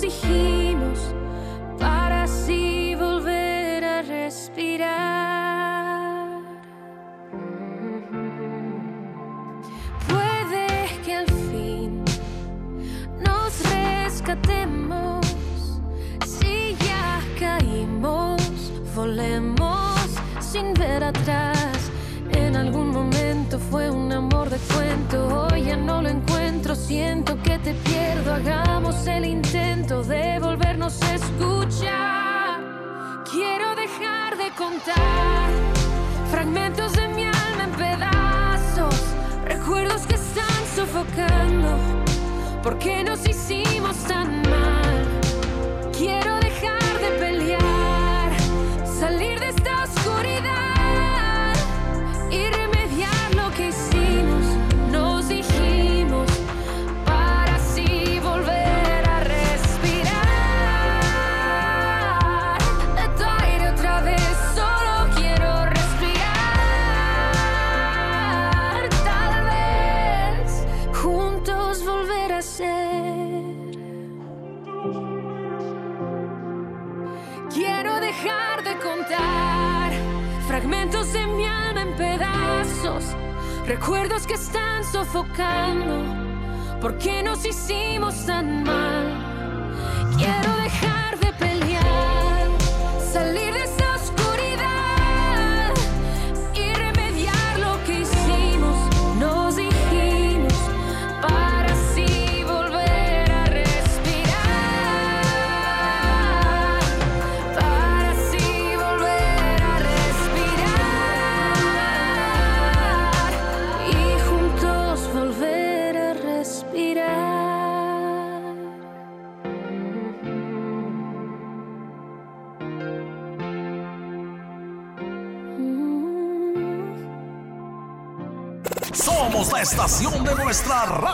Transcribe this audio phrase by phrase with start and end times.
[0.00, 1.14] dijimos
[1.78, 4.90] para así volver a respirar.
[10.08, 12.04] Puede que al fin
[13.26, 15.26] nos rescatemos
[16.26, 18.40] si ya caímos,
[18.94, 20.00] volemos
[20.40, 21.59] sin ver atrás.
[36.30, 38.94] Fragmentos de mi alma en pedazos,
[39.44, 41.76] recuerdos que están sofocando,
[42.62, 44.39] ¿por qué nos hicimos tan
[83.70, 86.02] recuerdos que están sofocando.
[86.80, 89.06] ¿Por qué nos hicimos tan mal?
[90.18, 92.48] Quiero dejar de pelear,
[93.12, 93.79] salir de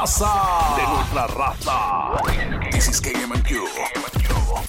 [0.06, 0.76] raza.
[0.76, 2.70] De nuestra raza.
[2.70, 3.66] This is KMQ.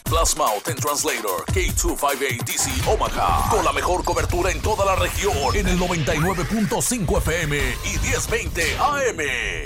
[0.04, 3.50] Plasma and Translator K258DC Omaha.
[3.52, 5.36] Con la mejor cobertura en toda la región.
[5.54, 9.20] En el 99.5 FM y 1020 AM.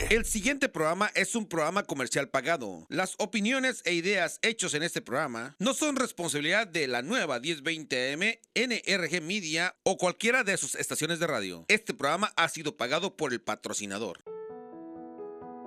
[0.10, 2.86] El siguiente programa es un programa comercial pagado.
[2.90, 8.14] Las opiniones e ideas hechos en este programa no son responsabilidad de la nueva 1020
[8.14, 11.64] AM, NRG Media o cualquiera de sus estaciones de radio.
[11.70, 14.22] Este programa ha sido pagado por el patrocinador.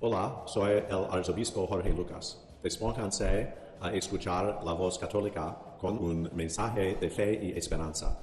[0.00, 2.40] Hola, soy el arzobispo Jorge Lucas.
[2.62, 8.16] Despónganse a escuchar la voz católica con un mensaje de fe y esperanza.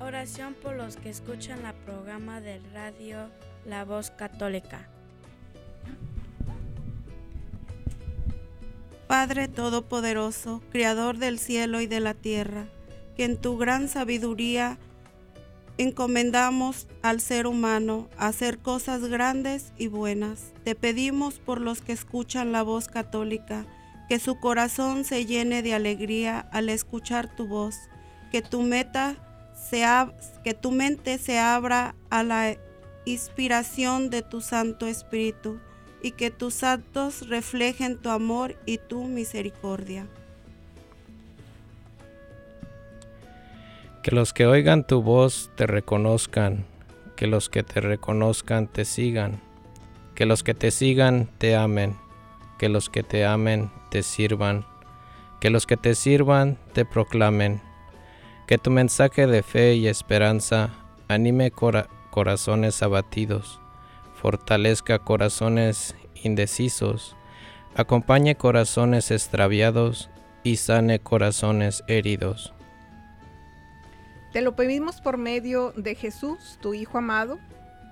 [0.00, 3.30] Oración por los que escuchan la programa del radio
[3.64, 4.88] La Voz Católica.
[9.10, 12.66] Padre Todopoderoso, Creador del cielo y de la tierra,
[13.16, 14.78] que en tu gran sabiduría
[15.78, 20.52] encomendamos al ser humano hacer cosas grandes y buenas.
[20.62, 23.66] Te pedimos por los que escuchan la voz católica,
[24.08, 27.74] que su corazón se llene de alegría al escuchar tu voz,
[28.30, 29.16] que tu meta
[30.44, 32.56] que tu mente se abra a la
[33.06, 35.58] inspiración de tu Santo Espíritu
[36.02, 40.06] y que tus actos reflejen tu amor y tu misericordia.
[44.02, 46.64] Que los que oigan tu voz te reconozcan,
[47.16, 49.40] que los que te reconozcan te sigan,
[50.14, 51.96] que los que te sigan te amen,
[52.58, 54.64] que los que te amen te sirvan,
[55.38, 57.60] que los que te sirvan te proclamen,
[58.46, 60.70] que tu mensaje de fe y esperanza
[61.08, 63.59] anime cora- corazones abatidos,
[64.20, 67.16] fortalezca corazones indecisos,
[67.74, 70.10] acompañe corazones extraviados
[70.42, 72.52] y sane corazones heridos.
[74.32, 77.38] Te lo pedimos por medio de Jesús, tu Hijo amado,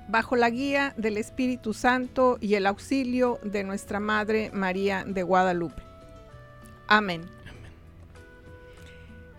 [0.08, 5.82] bajo la guía del Espíritu Santo y el auxilio de nuestra Madre María de Guadalupe.
[6.86, 7.22] Amén.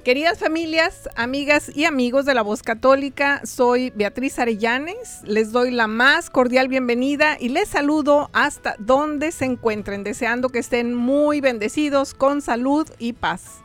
[0.04, 5.22] Queridas familias, amigas y amigos de la Voz Católica, soy Beatriz Arellanes.
[5.26, 10.60] Les doy la más cordial bienvenida y les saludo hasta donde se encuentren, deseando que
[10.60, 13.60] estén muy bendecidos con salud y paz.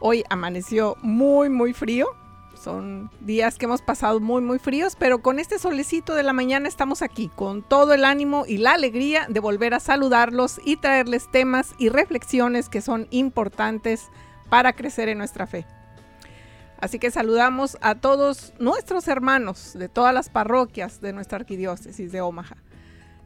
[0.00, 2.08] Hoy amaneció muy, muy frío.
[2.54, 6.66] Son días que hemos pasado muy, muy fríos, pero con este solecito de la mañana
[6.66, 11.30] estamos aquí con todo el ánimo y la alegría de volver a saludarlos y traerles
[11.30, 14.10] temas y reflexiones que son importantes
[14.74, 15.64] crecer en nuestra fe.
[16.78, 22.20] Así que saludamos a todos nuestros hermanos de todas las parroquias de nuestra arquidiócesis de
[22.20, 22.56] Omaha.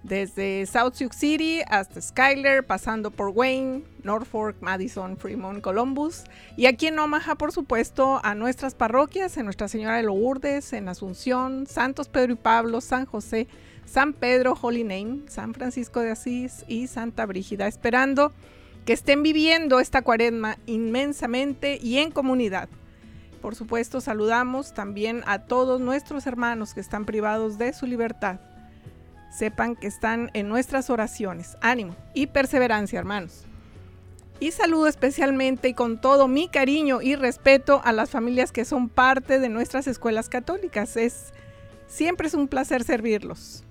[0.03, 6.25] Desde South Sioux City hasta Skyler, pasando por Wayne, Norfolk, Madison, Fremont, Columbus.
[6.57, 10.89] Y aquí en Omaha, por supuesto, a nuestras parroquias, en Nuestra Señora de Lourdes, en
[10.89, 13.47] Asunción, Santos Pedro y Pablo, San José,
[13.85, 18.33] San Pedro, Holy Name, San Francisco de Asís y Santa Brígida, esperando
[18.85, 22.69] que estén viviendo esta cuaresma inmensamente y en comunidad.
[23.41, 28.41] Por supuesto, saludamos también a todos nuestros hermanos que están privados de su libertad.
[29.31, 31.57] Sepan que están en nuestras oraciones.
[31.61, 33.47] Ánimo y perseverancia, hermanos.
[34.41, 38.89] Y saludo especialmente y con todo mi cariño y respeto a las familias que son
[38.89, 40.97] parte de nuestras escuelas católicas.
[40.97, 41.33] Es
[41.87, 43.65] siempre es un placer servirlos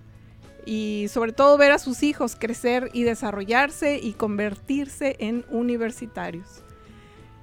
[0.65, 6.63] y sobre todo ver a sus hijos crecer y desarrollarse y convertirse en universitarios.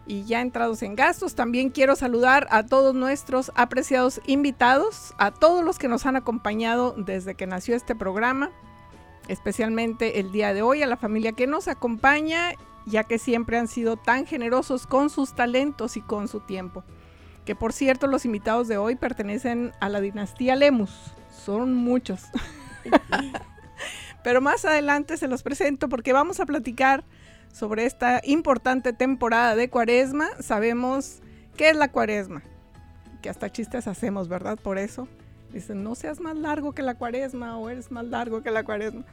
[0.07, 5.65] Y ya entrados en gastos, también quiero saludar a todos nuestros apreciados invitados, a todos
[5.65, 8.53] los que nos han acompañado desde que nació este programa,
[9.27, 12.53] especialmente el día de hoy, a la familia que nos acompaña,
[12.87, 16.85] ya que siempre han sido tan generosos con sus talentos y con su tiempo.
[17.45, 20.93] Que por cierto, los invitados de hoy pertenecen a la dinastía Lemus,
[21.45, 22.23] son muchos.
[24.25, 27.05] Pero más adelante se los presento porque vamos a platicar
[27.53, 30.29] sobre esta importante temporada de cuaresma.
[30.41, 31.21] Sabemos
[31.57, 32.43] qué es la cuaresma,
[33.23, 34.59] que hasta chistes hacemos, ¿verdad?
[34.59, 35.09] Por eso.
[35.53, 39.05] Dicen, no seas más largo que la cuaresma o eres más largo que la cuaresma.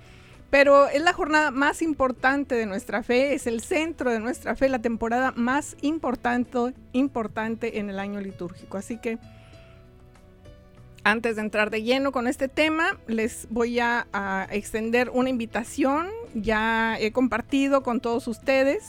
[0.50, 4.70] Pero es la jornada más importante de nuestra fe, es el centro de nuestra fe,
[4.70, 8.78] la temporada más importante, importante en el año litúrgico.
[8.78, 9.18] Así que
[11.04, 14.08] antes de entrar de lleno con este tema, les voy a,
[14.52, 16.08] extender una invitación.
[16.34, 18.84] Ya he compartido con todos ustedes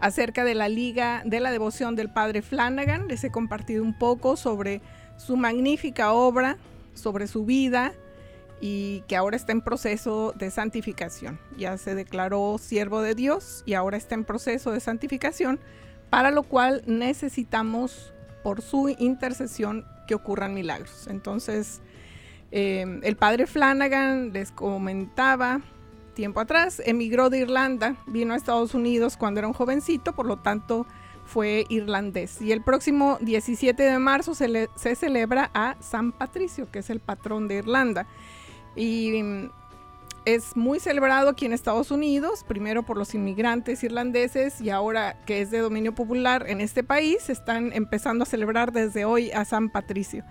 [0.00, 3.08] acerca de la Liga de la Devoción del Padre Flanagan.
[3.08, 4.80] Les he compartido un poco sobre
[5.16, 6.56] su magnífica obra,
[6.94, 7.92] sobre su vida
[8.62, 11.38] y que ahora está en proceso de santificación.
[11.56, 15.60] Ya se declaró siervo de Dios y ahora está en proceso de santificación,
[16.08, 21.06] para lo cual necesitamos por su intercesión que ocurran milagros.
[21.06, 21.80] Entonces,
[22.50, 25.60] eh, el padre Flanagan les comentaba
[26.14, 30.38] tiempo atrás, emigró de Irlanda, vino a Estados Unidos cuando era un jovencito, por lo
[30.38, 30.84] tanto
[31.24, 32.42] fue irlandés.
[32.42, 36.98] Y el próximo 17 de marzo se, se celebra a San Patricio, que es el
[36.98, 38.08] patrón de Irlanda.
[38.74, 39.22] Y
[40.24, 45.40] es muy celebrado aquí en Estados Unidos, primero por los inmigrantes irlandeses y ahora que
[45.40, 49.70] es de dominio popular en este país, están empezando a celebrar desde hoy a San
[49.70, 50.24] Patricio.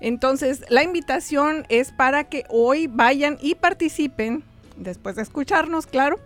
[0.00, 4.42] Entonces, la invitación es para que hoy vayan y participen,
[4.76, 6.18] después de escucharnos, claro,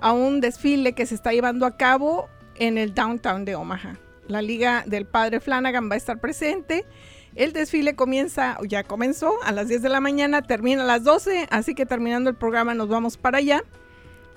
[0.00, 3.96] a un desfile que se está llevando a cabo en el downtown de Omaha.
[4.26, 6.86] La Liga del Padre Flanagan va a estar presente
[7.36, 11.46] el desfile comienza, ya comenzó a las 10 de la mañana, termina a las 12,
[11.50, 13.62] así que terminando el programa nos vamos para allá.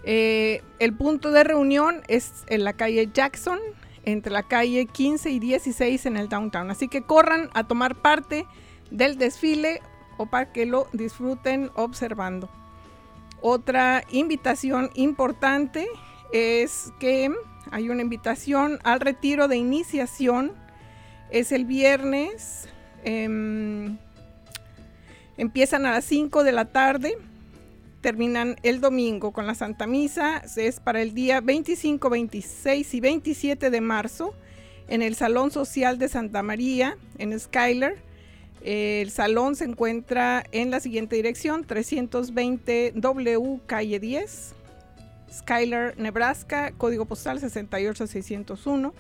[0.04, 3.60] Eh, el punto de reunión es en la calle Jackson,
[4.06, 6.70] entre la calle 15 y 16 en el downtown.
[6.70, 8.46] Así que corran a tomar parte
[8.92, 9.82] del desfile
[10.18, 12.50] o para que lo disfruten observando.
[13.42, 15.88] Otra invitación importante
[16.32, 17.32] es que
[17.72, 20.54] hay una invitación al retiro de iniciación.
[21.32, 22.70] Es el viernes
[23.03, 23.98] Em,
[25.38, 27.17] empiezan a las 5 de la tarde,
[28.01, 33.69] terminan el domingo con la Santa Misa, es para el día 25, 26 y 27
[33.69, 34.33] de marzo
[34.88, 37.98] en el Salón Social de Santa María, en Skyler.
[38.62, 44.55] El salón se encuentra en la siguiente dirección, 320 W, calle 10,
[45.33, 48.93] Skyler, Nebraska, código postal 68601.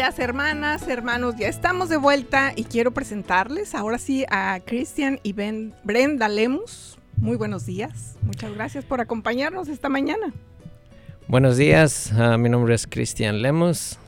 [0.00, 5.34] Queridas hermanas, hermanos, ya estamos de vuelta y quiero presentarles ahora sí a Cristian y
[5.34, 6.98] Ben- Brenda Lemus.
[7.18, 8.16] Muy buenos días.
[8.22, 10.32] Muchas gracias por acompañarnos esta mañana.
[11.28, 13.98] Buenos días, ah, mi nombre es Cristian Lemos.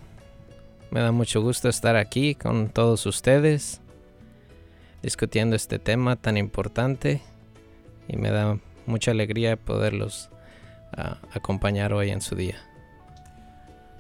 [0.90, 3.82] Me da mucho gusto estar aquí con todos ustedes
[5.02, 7.20] discutiendo este tema tan importante
[8.08, 10.30] y me da mucha alegría poderlos
[10.96, 12.56] ah, acompañar hoy en su día.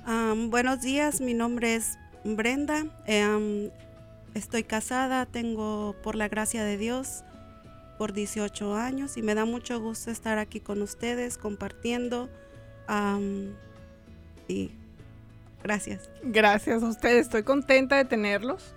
[0.04, 2.86] Am, buenos días, mi nombre es Brenda.
[4.34, 7.22] Estoy casada, tengo por la gracia de Dios
[7.98, 12.28] por 18 años y me da mucho gusto estar aquí con ustedes compartiendo.
[14.48, 14.72] y
[15.62, 16.10] gracias.
[16.24, 18.74] Gracias a ustedes, estoy contenta de tenerlos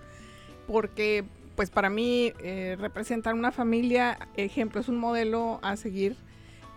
[0.68, 6.18] porque pues para mí eh, representar una familia, ejemplo, es un modelo a seguir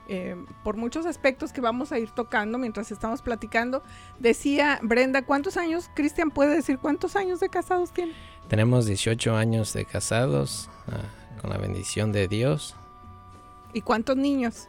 [0.09, 3.83] eh, por muchos aspectos que vamos a ir tocando mientras estamos platicando.
[4.19, 8.13] Decía Brenda, ¿cuántos años, Cristian puede decir cuántos años de casados tiene?
[8.49, 11.03] Tenemos 18 años de casados, ah,
[11.43, 12.75] con la bendición de Dios.
[13.75, 14.67] ¿Y cuántos niños?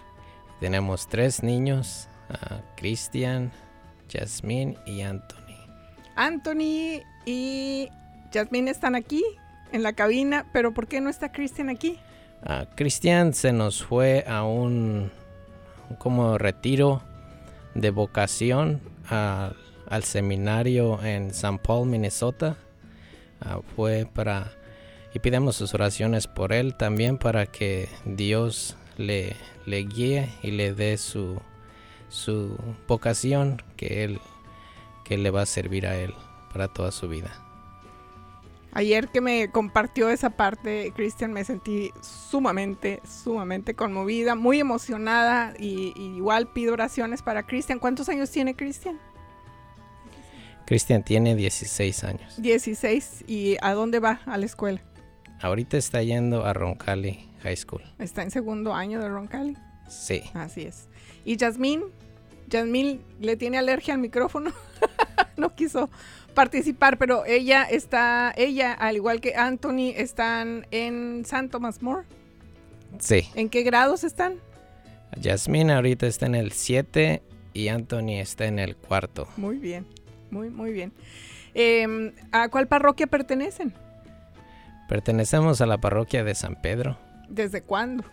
[0.60, 3.54] Tenemos tres niños, ah, Cristian,
[4.12, 5.56] Jasmine y Anthony.
[6.18, 7.88] Anthony y
[8.34, 9.24] Jasmine están aquí
[9.72, 11.98] en la cabina, pero ¿por qué no está Cristian aquí?
[12.44, 15.12] Ah, Cristian se nos fue a un
[15.98, 17.02] como retiro
[17.74, 21.60] de vocación al seminario en St.
[21.64, 22.58] Paul, Minnesota.
[23.42, 24.52] Ah, fue para
[25.14, 30.74] y pidamos sus oraciones por él también para que Dios le, le guíe y le
[30.74, 31.42] dé su,
[32.10, 34.20] su vocación que él
[35.06, 36.14] que le va a servir a él
[36.54, 37.49] para toda su vida.
[38.72, 45.94] Ayer que me compartió esa parte, Cristian, me sentí sumamente, sumamente conmovida, muy emocionada y,
[45.96, 47.80] y igual pido oraciones para Cristian.
[47.80, 49.00] ¿Cuántos años tiene Cristian?
[50.70, 52.40] Cristian tiene 16 años.
[52.40, 53.24] 16.
[53.26, 54.22] ¿Y a dónde va?
[54.28, 54.84] A la escuela.
[55.42, 57.82] Ahorita está yendo a Roncalli High School.
[57.98, 59.58] Está en segundo año de Roncalli.
[59.88, 60.22] Sí.
[60.36, 60.88] Así es.
[61.26, 61.86] ¿Y Yasmín?
[62.48, 64.52] Yasmín le tiene alergia al micrófono.
[65.38, 65.90] no quiso
[66.34, 72.06] participar, pero ella está, ella, al igual que Anthony, están en San Thomas More.
[73.00, 73.30] Sí.
[73.36, 74.36] ¿En qué grados están?
[75.22, 77.22] Jasmine ahorita está en el 7
[77.54, 79.28] y Anthony está en el cuarto.
[79.38, 79.86] Muy bien,
[80.32, 80.94] muy, muy bien.
[81.56, 83.74] Eh, ¿A cuál parroquia pertenecen?
[84.88, 88.04] Pertenecemos a la parroquia de San Pedro ¿Desde cuándo?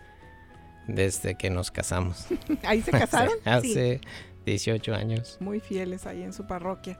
[0.86, 2.26] desde que nos casamos.
[2.62, 3.34] ¿Ahí se casaron?
[3.44, 4.00] Hace
[4.46, 5.36] 18 años.
[5.40, 6.98] Muy fieles ahí en su parroquia.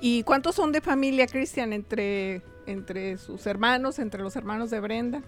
[0.00, 5.22] ¿Y cuántos son de familia, Cristian, entre, entre sus hermanos, entre los hermanos de Brenda?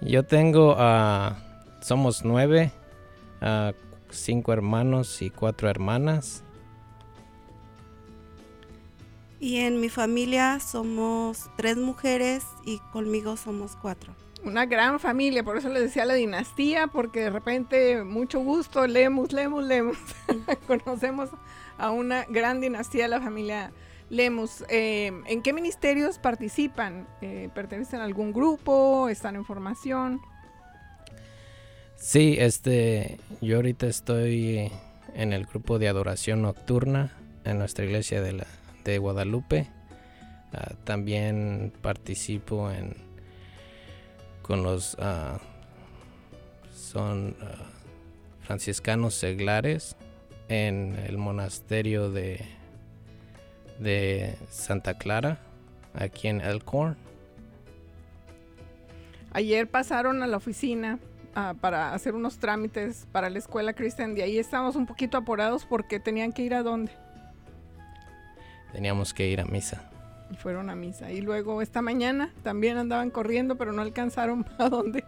[0.00, 1.36] Yo tengo, ah,
[1.80, 2.72] somos nueve,
[3.40, 3.72] ah,
[4.10, 6.44] cinco hermanos y cuatro hermanas.
[9.40, 14.14] Y en mi familia somos tres mujeres y conmigo somos cuatro.
[14.44, 19.32] Una gran familia, por eso les decía la dinastía, porque de repente mucho gusto, leemos,
[19.32, 19.96] leemos, leemos.
[20.66, 21.30] Conocemos
[21.76, 23.72] a una gran dinastía la familia
[24.10, 24.64] Lemus.
[24.68, 27.06] Eh, ¿En qué ministerios participan?
[27.20, 29.08] Eh, ¿Pertenecen a algún grupo?
[29.08, 30.20] ¿Están en formación?
[31.96, 34.70] Sí, este, yo ahorita estoy
[35.14, 37.12] en el grupo de adoración nocturna
[37.44, 38.46] en nuestra iglesia de, la,
[38.84, 39.68] de Guadalupe.
[40.52, 42.94] Ah, también participo en
[44.48, 45.38] con los ah,
[46.74, 47.46] son ah,
[48.40, 49.94] franciscanos seglares
[50.48, 52.58] en el monasterio de
[53.78, 55.38] de Santa Clara
[55.94, 56.96] aquí en Elkhorn.
[59.32, 60.98] Ayer pasaron a la oficina
[61.34, 64.14] ah, para hacer unos trámites para la escuela Cristian.
[64.14, 66.92] De ahí estábamos un poquito apurados porque tenían que ir a dónde.
[68.72, 69.90] Teníamos que ir a misa.
[70.30, 71.10] Y fueron a misa.
[71.10, 75.04] Y luego esta mañana también andaban corriendo, pero no alcanzaron a dónde.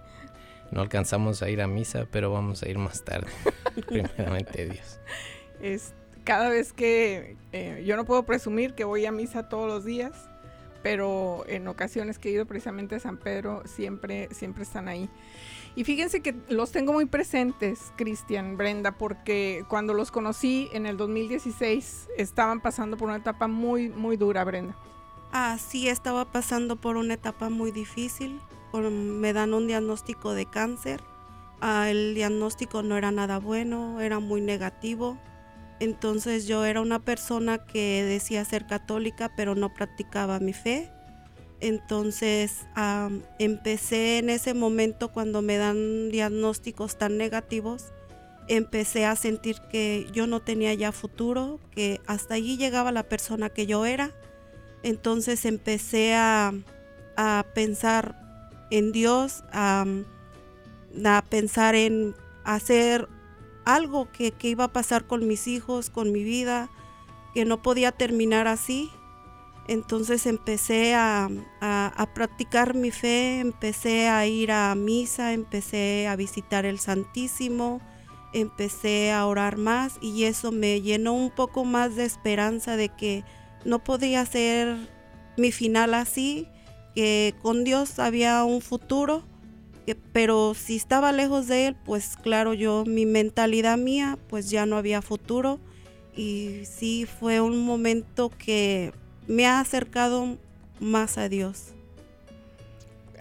[0.71, 3.31] No alcanzamos a ir a misa, pero vamos a ir más tarde.
[3.87, 5.01] Primeramente Dios.
[5.61, 9.85] Es, cada vez que eh, yo no puedo presumir que voy a misa todos los
[9.85, 10.13] días,
[10.83, 15.11] pero en ocasiones que he ido precisamente a San Pedro siempre, siempre están ahí.
[15.77, 20.97] Y fíjense que los tengo muy presentes, Cristian, Brenda, porque cuando los conocí en el
[20.97, 24.77] 2016 estaban pasando por una etapa muy, muy dura, Brenda.
[25.33, 28.41] Ah, sí, estaba pasando por una etapa muy difícil.
[28.73, 31.01] Me dan un diagnóstico de cáncer.
[31.61, 35.19] Ah, el diagnóstico no era nada bueno, era muy negativo.
[35.79, 40.91] Entonces yo era una persona que decía ser católica, pero no practicaba mi fe.
[41.61, 42.67] Entonces
[43.39, 47.93] empecé en ese momento cuando me dan diagnósticos tan negativos,
[48.49, 53.51] empecé a sentir que yo no tenía ya futuro, que hasta allí llegaba la persona
[53.51, 54.11] que yo era.
[54.83, 56.53] Entonces empecé a,
[57.17, 58.17] a pensar
[58.71, 59.85] en Dios, a,
[61.05, 62.15] a pensar en
[62.45, 63.09] hacer
[63.65, 66.71] algo que, que iba a pasar con mis hijos, con mi vida,
[67.35, 68.91] que no podía terminar así.
[69.69, 71.29] Entonces empecé a,
[71.61, 77.81] a- a practicar mi fe, empecé a ir a misa, empecé a visitar el Santísimo,
[78.33, 83.25] empecé a orar más y eso me llenó un poco más de esperanza de que
[83.65, 84.77] no podía ser
[85.37, 86.47] mi final así,
[86.95, 89.23] que con Dios había un futuro,
[89.87, 94.67] que- pero si estaba lejos de Él, pues claro, yo, mi mentalidad mía, pues ya
[94.67, 95.59] no había futuro.
[96.17, 98.93] Y sí, fue un momento que
[99.29, 100.37] me ha acercado
[100.81, 101.69] más a Dios.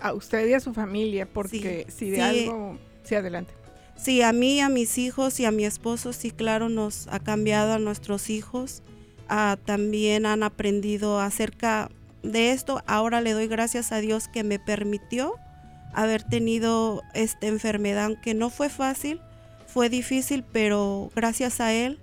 [0.01, 2.21] A usted y a su familia, porque si de sí.
[2.21, 2.77] algo...
[3.03, 3.53] Sí, adelante.
[3.97, 7.73] Sí, a mí, a mis hijos y a mi esposo, sí, claro, nos ha cambiado
[7.73, 8.81] a nuestros hijos.
[9.29, 11.89] Ah, también han aprendido acerca
[12.23, 12.81] de esto.
[12.87, 15.35] Ahora le doy gracias a Dios que me permitió
[15.93, 19.21] haber tenido esta enfermedad, aunque no fue fácil,
[19.67, 21.99] fue difícil, pero gracias a Él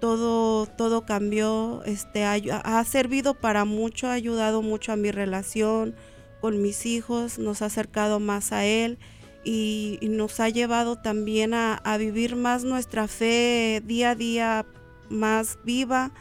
[0.00, 5.94] todo, todo cambió, este, ha, ha, servido para mucho, ha ayudado mucho a mi relación
[6.40, 8.98] con mis hijos, nos ha acercado más a Él
[9.44, 14.66] y, nos ha llevado también a, vivir más nuestra fe día a día
[15.08, 16.12] más viva,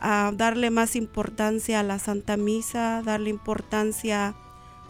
[0.00, 4.34] a darle más importancia a la Santa Misa, darle importancia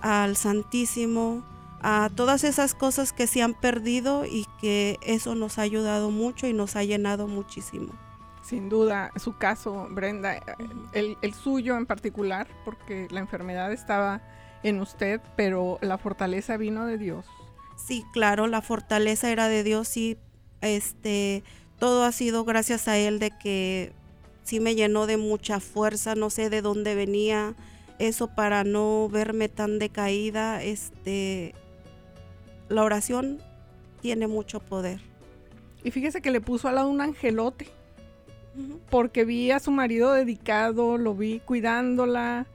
[0.00, 1.42] al Santísimo,
[1.80, 6.46] a todas esas cosas que se han perdido y que eso nos ha ayudado mucho
[6.46, 7.92] y nos ha llenado muchísimo.
[8.42, 10.40] Sin duda, su caso, Brenda,
[10.92, 14.20] el, el, suyo en particular, porque la enfermedad estaba
[14.62, 17.26] en usted, pero la fortaleza vino de Dios.
[17.76, 20.16] Sí, claro, la fortaleza era de Dios y
[20.60, 21.44] este,
[21.78, 23.92] todo ha sido gracias a Él de que
[24.46, 27.54] sí me llenó de mucha fuerza, no sé de dónde venía
[27.98, 31.54] eso para no verme tan decaída, este,
[32.68, 33.40] la oración
[34.00, 35.00] tiene mucho poder.
[35.82, 37.66] Y fíjese que le puso al lado un angelote
[38.88, 42.46] porque vi a su marido dedicado, lo vi cuidándola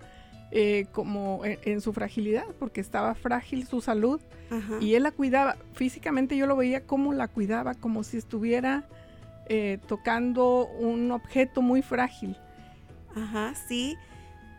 [0.52, 4.22] eh, como en, en, su fragilidad, porque estaba frágil su salud.
[4.50, 4.78] Ajá.
[4.80, 5.58] Y él la cuidaba.
[5.74, 8.88] Físicamente yo lo veía como la cuidaba, como si estuviera
[9.48, 12.38] eh, tocando un objeto muy frágil.
[13.16, 13.98] Ajá, sí.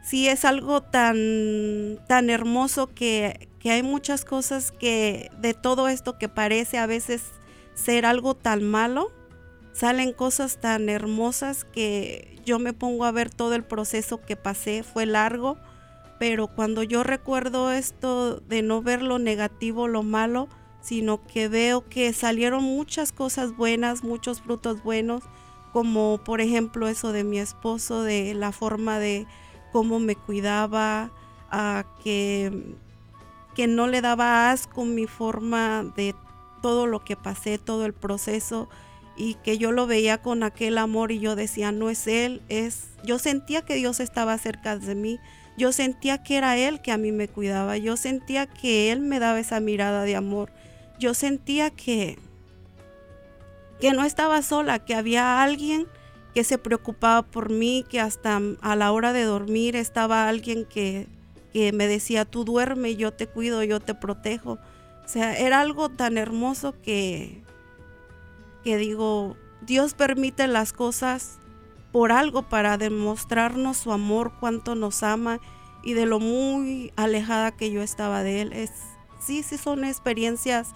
[0.02, 6.18] Sí, es algo tan, tan hermoso que, que hay muchas cosas que de todo esto
[6.18, 7.22] que parece a veces
[7.74, 9.12] ser algo tan malo,
[9.72, 14.82] salen cosas tan hermosas que yo me pongo a ver todo el proceso que pasé,
[14.82, 15.56] fue largo,
[16.18, 20.48] pero cuando yo recuerdo esto de no ver lo negativo, lo malo,
[20.82, 25.22] sino que veo que salieron muchas cosas buenas, muchos frutos buenos,
[25.72, 29.26] como por ejemplo eso de mi esposo, de la forma de
[29.72, 31.10] cómo me cuidaba,
[31.50, 32.76] a que,
[33.54, 36.14] que no le daba asco mi forma de
[36.62, 38.68] todo lo que pasé, todo el proceso
[39.16, 42.88] y que yo lo veía con aquel amor y yo decía, no es él, es
[43.04, 45.18] yo sentía que Dios estaba cerca de mí.
[45.58, 49.18] Yo sentía que era él que a mí me cuidaba, yo sentía que él me
[49.18, 50.50] daba esa mirada de amor.
[51.02, 52.16] Yo sentía que
[53.80, 55.88] que no estaba sola, que había alguien
[56.32, 61.08] que se preocupaba por mí, que hasta a la hora de dormir estaba alguien que,
[61.52, 64.60] que me decía, tú duerme, yo te cuido, yo te protejo.
[65.04, 67.42] O sea, era algo tan hermoso que,
[68.62, 71.40] que digo, Dios permite las cosas
[71.90, 75.40] por algo para demostrarnos su amor, cuánto nos ama
[75.82, 78.52] y de lo muy alejada que yo estaba de él.
[78.52, 78.70] Es,
[79.18, 80.68] sí, sí son experiencias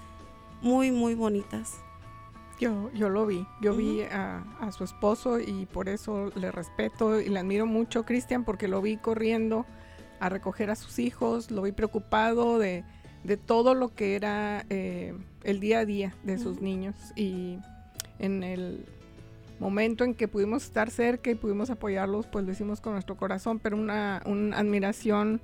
[0.63, 1.79] muy, muy bonitas.
[2.59, 3.79] Yo, yo lo vi, yo uh -huh.
[3.79, 8.45] vi a, a, su esposo y por eso le respeto y le admiro mucho, Cristian,
[8.45, 9.67] porque lo vi corriendo
[10.21, 12.85] a recoger a sus hijos, lo vi preocupado de,
[13.25, 15.15] de todo lo que era eh,
[15.45, 16.63] el día a día de sus uh -huh.
[16.63, 17.59] niños y
[18.19, 18.87] en el
[19.59, 23.59] momento en que pudimos estar cerca y pudimos apoyarlos, pues lo hicimos con nuestro corazón,
[23.59, 25.41] pero una, una admiración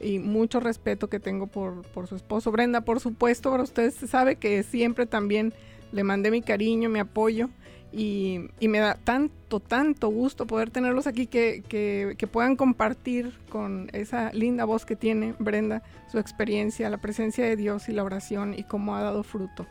[0.00, 2.52] y mucho respeto que tengo por, por, su esposo.
[2.52, 5.54] Brenda, por supuesto, para ustedes sabe que siempre también
[5.92, 7.48] le mandé mi cariño, mi apoyo
[7.92, 13.32] y, y me da tanto, tanto gusto poder tenerlos aquí que, que, que, puedan compartir
[13.48, 18.04] con esa linda voz que tiene Brenda su experiencia, la presencia de Dios y la
[18.04, 19.66] oración y cómo ha dado fruto.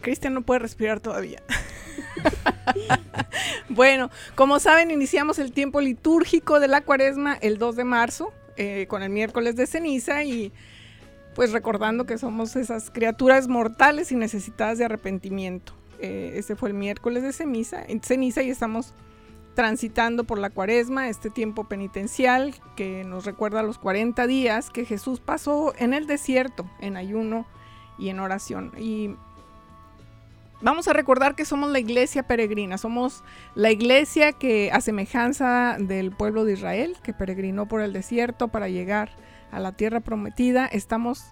[0.00, 1.42] Cristian no puede respirar todavía.
[3.68, 8.86] bueno, como saben, iniciamos el tiempo litúrgico de la cuaresma el 2 de marzo eh,
[8.88, 10.52] con el miércoles de ceniza y
[11.34, 15.72] pues recordando que somos esas criaturas mortales y necesitadas de arrepentimiento.
[16.00, 18.94] Eh, ese fue el miércoles de ceniza, ceniza y estamos
[19.54, 25.18] transitando por la cuaresma, este tiempo penitencial que nos recuerda los 40 días que Jesús
[25.18, 27.44] pasó en el desierto, en ayuno
[27.98, 28.72] y en oración.
[28.78, 29.16] Y
[30.60, 33.22] Vamos a recordar que somos la iglesia peregrina, somos
[33.54, 38.68] la iglesia que a semejanza del pueblo de Israel, que peregrinó por el desierto para
[38.68, 39.10] llegar
[39.52, 41.24] a la tierra prometida, estamos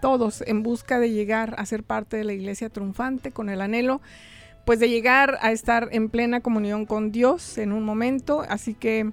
[0.00, 4.00] todos en busca de llegar a ser parte de la iglesia triunfante con el anhelo
[4.64, 9.10] pues de llegar a estar en plena comunión con Dios en un momento, así que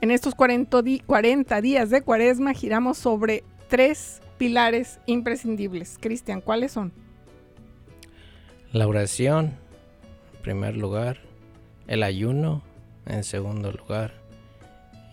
[0.00, 5.98] en estos 40, 40 días de cuaresma giramos sobre tres pilares imprescindibles.
[6.00, 6.92] Cristian, ¿cuáles son?
[8.76, 9.54] La oración,
[10.34, 11.16] en primer lugar,
[11.86, 12.60] el ayuno,
[13.06, 14.12] en segundo lugar,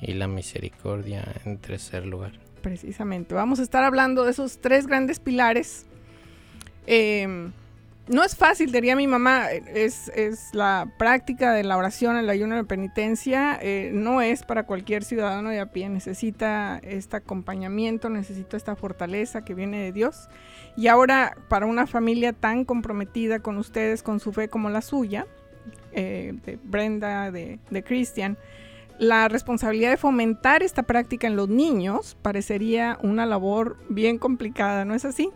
[0.01, 2.33] y la misericordia, en tercer lugar.
[2.61, 3.33] Precisamente.
[3.33, 5.85] Vamos a estar hablando de esos tres grandes pilares.
[6.87, 7.53] Em,
[8.07, 10.11] no es fácil, diría mi mamá, es,
[10.53, 15.49] la práctica de la oración, el ayuno de penitencia, eh, no es para cualquier ciudadano
[15.49, 20.27] de a pie, necesita este acompañamiento, necesita esta fortaleza que viene de Dios.
[20.75, 25.25] Y ahora, para una familia tan comprometida con ustedes, con su fe como la suya,
[25.93, 28.37] eh, de Brenda, de, de Christian,
[28.99, 34.93] la responsabilidad de fomentar esta práctica en los niños parecería una labor bien complicada, ¿no
[34.93, 35.31] es así?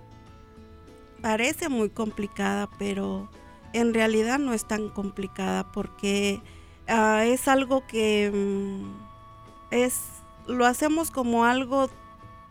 [1.22, 3.30] Parece muy complicada, pero
[3.74, 6.42] en realidad no es tan complicada porque
[6.88, 10.00] ah, es algo que mm, es
[10.48, 11.90] lo hacemos como algo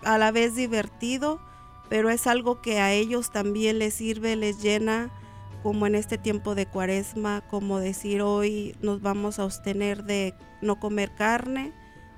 [0.02, 1.40] a la vez divertido,
[1.88, 5.10] pero es algo que a ellos también les sirve, les llena,
[5.62, 10.78] como en este tiempo de cuaresma, como decir hoy nos vamos a abstener de no
[10.78, 11.72] comer carne,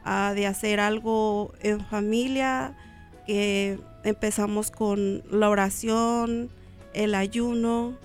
[0.05, 2.77] ah, de hacer algo en familia,
[3.27, 3.79] que
[4.09, 6.51] empezamos con la oración,
[6.95, 7.97] el ayuno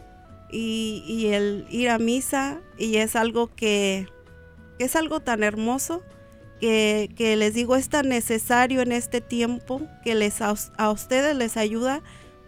[0.51, 4.07] y, el ir a misa y es algo que,
[4.79, 6.03] es algo tan hermoso
[6.59, 10.53] que, les digo es tan necesario en este tiempo que les a,
[10.91, 12.01] ustedes les ayuda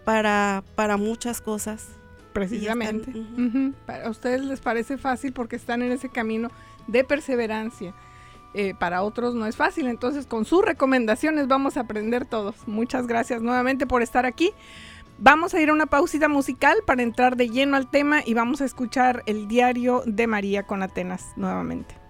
[0.04, 1.88] para, para muchas cosas.
[2.32, 3.12] Precisamente.
[3.86, 6.50] Para ustedes les parece fácil porque están en ese camino
[6.86, 7.94] de perseverancia.
[8.54, 9.86] Eh, para otros no es fácil.
[9.86, 12.66] Entonces, con sus recomendaciones vamos a aprender todos.
[12.66, 14.52] Muchas gracias nuevamente por estar aquí.
[15.18, 18.60] Vamos a ir a una pausita musical para entrar de lleno al tema y vamos
[18.60, 22.05] a escuchar el diario de María con Atenas nuevamente.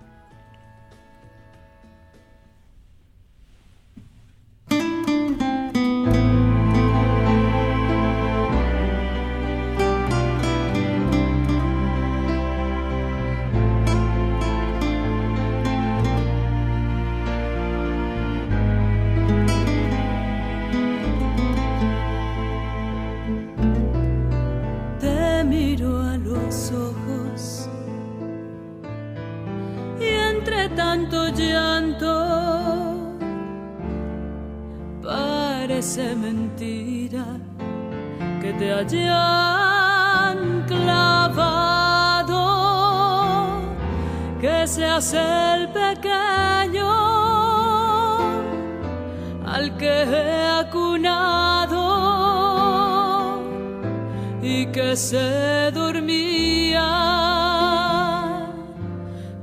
[36.26, 37.24] Mentira
[38.40, 42.42] que te hayan clavado,
[44.40, 46.92] que seas el pequeño
[49.54, 51.84] al que he acunado
[54.42, 56.88] y que se dormía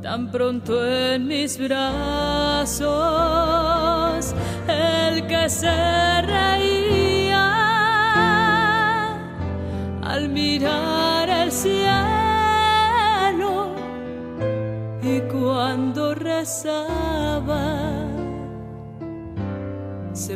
[0.01, 2.83] tan pronto en mis brazos,
[4.67, 6.72] el que se reía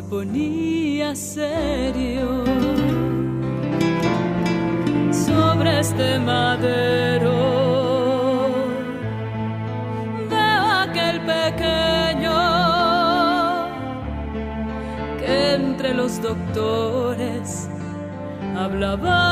[0.09, 2.43] ponía serio
[5.11, 7.57] sobre este madero
[11.27, 12.39] pequeño
[15.19, 17.69] que entre los doctores
[18.57, 19.26] hablaba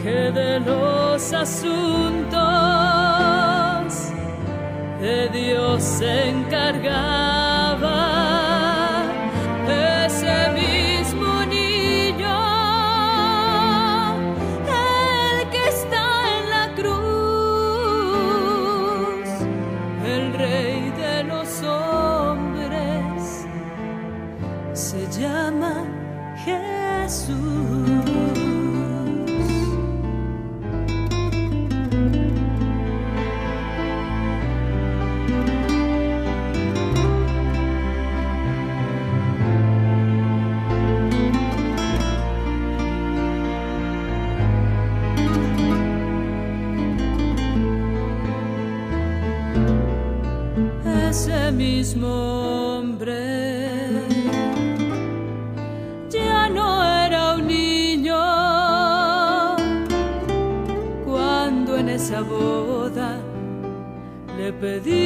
[0.03, 2.35] que de los asuntos
[5.00, 7.13] de Dios se encargaba
[25.18, 25.85] llama
[26.44, 27.44] Jesús.
[51.55, 52.34] mismo
[64.64, 65.04] le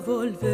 [0.00, 0.46] pronto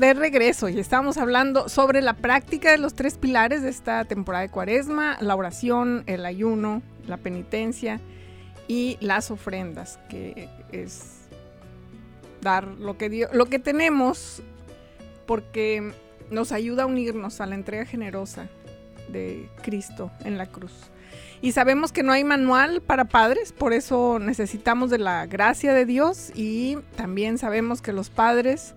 [0.00, 4.42] de regreso y estamos hablando sobre la práctica de los tres pilares de esta temporada
[4.42, 8.00] de cuaresma, la oración, el ayuno, la penitencia
[8.66, 11.18] y las ofrendas, que es
[12.40, 14.42] dar lo que, Dios- lo que tenemos
[15.26, 15.92] porque
[16.30, 18.48] nos ayuda a unirnos a la entrega generosa
[19.12, 20.72] de Cristo en la cruz.
[21.42, 25.84] Y sabemos que no hay manual para padres, por eso necesitamos de la gracia de
[25.84, 28.74] Dios y también sabemos que los padres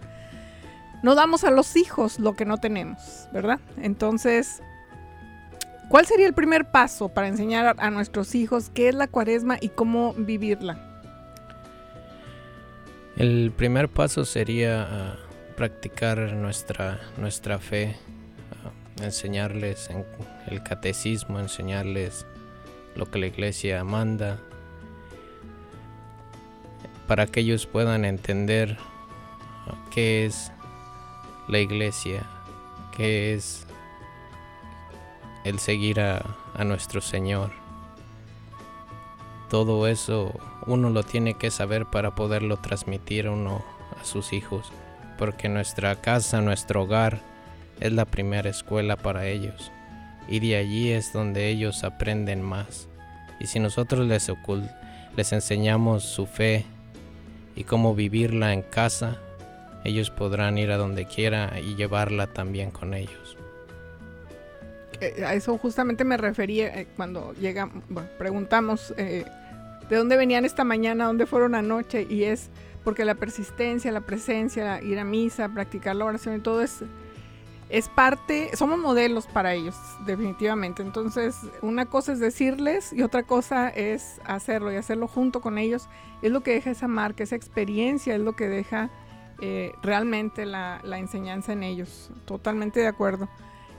[1.04, 3.60] no damos a los hijos lo que no tenemos, ¿verdad?
[3.78, 4.64] Entonces,
[5.90, 9.70] ¿cuál sería el primer paso para enseñar a, nuestros hijos qué es la cuaresma y
[9.70, 10.90] cómo vivirla?
[13.18, 15.16] El primer paso sería ah,
[15.58, 17.98] practicar nuestra, nuestra fe,
[18.64, 20.06] ah, enseñarles en
[20.48, 22.26] el catecismo, enseñarles
[22.96, 24.40] lo que la iglesia manda,
[27.08, 28.78] para que ellos puedan entender
[29.68, 30.53] ah, qué es
[31.48, 32.24] la iglesia,
[32.96, 33.66] qué es
[35.44, 36.24] el seguir a,
[36.54, 37.52] a nuestro Señor.
[39.50, 40.34] Todo eso
[40.66, 43.64] uno lo tiene que saber para poderlo transmitir uno
[44.02, 44.72] a sus hijos,
[45.18, 47.22] porque nuestra casa, nuestro hogar
[47.80, 49.72] es la primera escuela para ellos
[50.28, 52.88] y de allí es donde ellos aprenden más.
[53.40, 54.74] Y si nosotros les, ocul-
[55.18, 56.66] les enseñamos su fe
[57.56, 59.18] y cómo vivirla en casa,
[59.84, 63.38] ellos podrán ir a donde quiera y llevarla también con ellos.
[65.02, 69.26] Eh, a eso justamente me refería eh, cuando llega, bueno, preguntamos eh,
[69.90, 72.50] de dónde venían esta mañana, dónde fueron anoche, y es
[72.84, 76.84] porque la persistencia, la presencia, ir a misa, practicar la oración y todo es,
[77.70, 79.76] es parte, somos modelos para ellos,
[80.06, 80.82] definitivamente.
[80.82, 85.88] Entonces, una cosa es decirles y otra cosa es hacerlo y hacerlo junto con ellos.
[86.22, 88.90] Es lo que deja esa marca, esa experiencia, es lo que deja
[89.46, 92.10] eh, realmente la, la enseñanza en ellos.
[92.24, 93.28] Totalmente de acuerdo.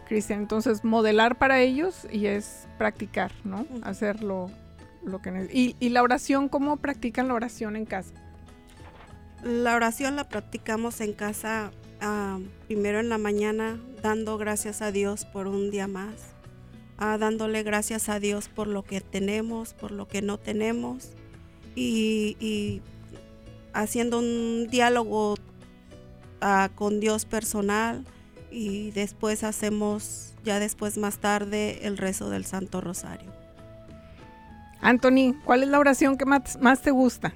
[0.06, 0.40] Cristian.
[0.40, 3.64] Entonces, modelar para ellos y es practicar, ¿no?
[3.82, 4.50] Hacer lo,
[5.22, 8.12] que y, y la oración, ¿cómo practican la oración en casa?
[9.42, 11.70] La oración la practicamos en casa
[12.02, 16.34] ah, primero en la mañana, dando gracias a Dios por un día más,
[16.98, 21.12] ah, dándole gracias a Dios por lo que tenemos, por lo que no tenemos
[21.74, 22.82] y, y
[23.74, 25.36] haciendo un diálogo
[26.74, 28.04] con Dios personal
[28.50, 33.32] y después hacemos, ya después más tarde, el rezo del Santo Rosario.
[34.80, 37.32] Anthony, ¿cuál es la oración que más, más te gusta?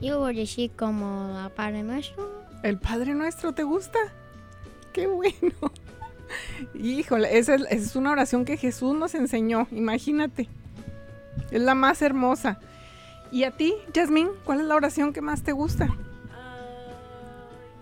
[0.00, 2.44] Yo voy a decir como la Padre Nuestro.
[2.62, 3.98] ¿El Padre Nuestro te gusta?
[4.92, 5.54] Qué bueno.
[6.74, 10.48] Híjole, esa es, esa es una oración que Jesús nos enseñó, imagínate.
[11.50, 12.58] Es la más hermosa.
[13.36, 15.88] ¿Y a ti, Yasmín, cuál es la oración que más te gusta?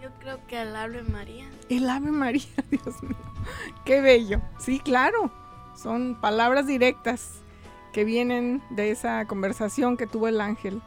[0.02, 1.48] Yo creo que el Ave María.
[1.68, 2.42] El Ave María,
[2.72, 3.14] Dios mío.
[3.84, 4.40] Qué bello.
[4.58, 5.30] Sí, claro.
[5.80, 7.44] Son palabras directas
[7.92, 10.82] que vienen de esa conversación que tuvo el ángel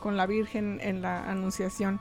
[0.00, 2.00] con la Virgen en la Anunciación.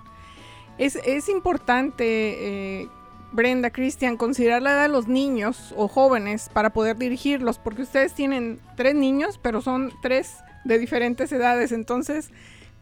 [0.78, 2.90] Es, es importante, eh,
[3.34, 8.14] Brenda, Cristian, considerar la edad de los niños o jóvenes para poder dirigirlos, porque ustedes
[8.14, 11.72] tienen tres niños, pero son tres de diferentes edades.
[11.72, 12.32] Entonces,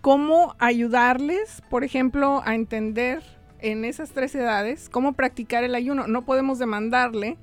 [0.01, 3.21] ¿cómo ayudarles, por ejemplo, a entender
[3.59, 6.07] en esas tres edades cómo practicar el ayuno?
[6.07, 7.38] No podemos demandarle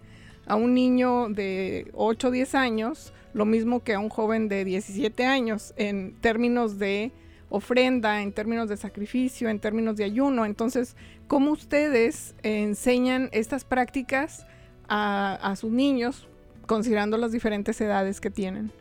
[0.47, 4.64] a un niño de 8 o 10 años lo mismo que a un joven de
[4.64, 7.12] 17 años en términos de
[7.49, 10.45] ofrenda, en términos de sacrificio, en términos de ayuno.
[10.45, 10.97] Entonces,
[11.28, 14.47] ¿cómo ustedes enseñan estas prácticas
[14.88, 16.28] a, a sus niños
[16.66, 18.72] considerando las diferentes edades que tienen?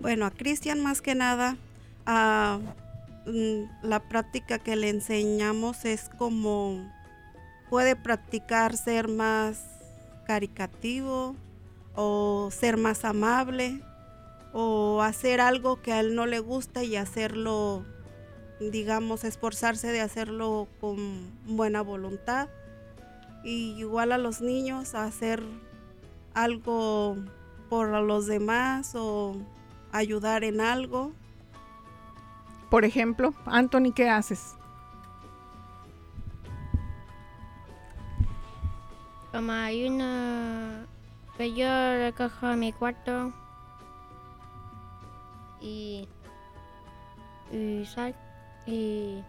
[0.00, 1.58] Bueno, a Cristian más que nada,
[3.26, 6.90] mm, la práctica que le enseñamos es como
[7.68, 9.62] puede practicar ser más
[10.26, 11.36] caricativo
[11.94, 13.82] o ser más amable
[14.54, 17.84] o hacer algo que a él no le gusta y hacerlo,
[18.58, 22.48] digamos, esforzarse de hacerlo con buena voluntad.
[23.44, 25.42] Y igual a los niños, hacer
[26.32, 27.18] algo
[27.68, 29.36] por los demás o
[29.92, 31.12] ayudar en algo.
[32.70, 34.54] Por ejemplo, Anthony, ¿qué haces?
[39.32, 40.86] Como hay una...
[41.36, 43.32] Que yo recojo mi cuarto
[45.60, 46.06] y...
[47.52, 48.14] Y sal...
[48.66, 49.22] Y...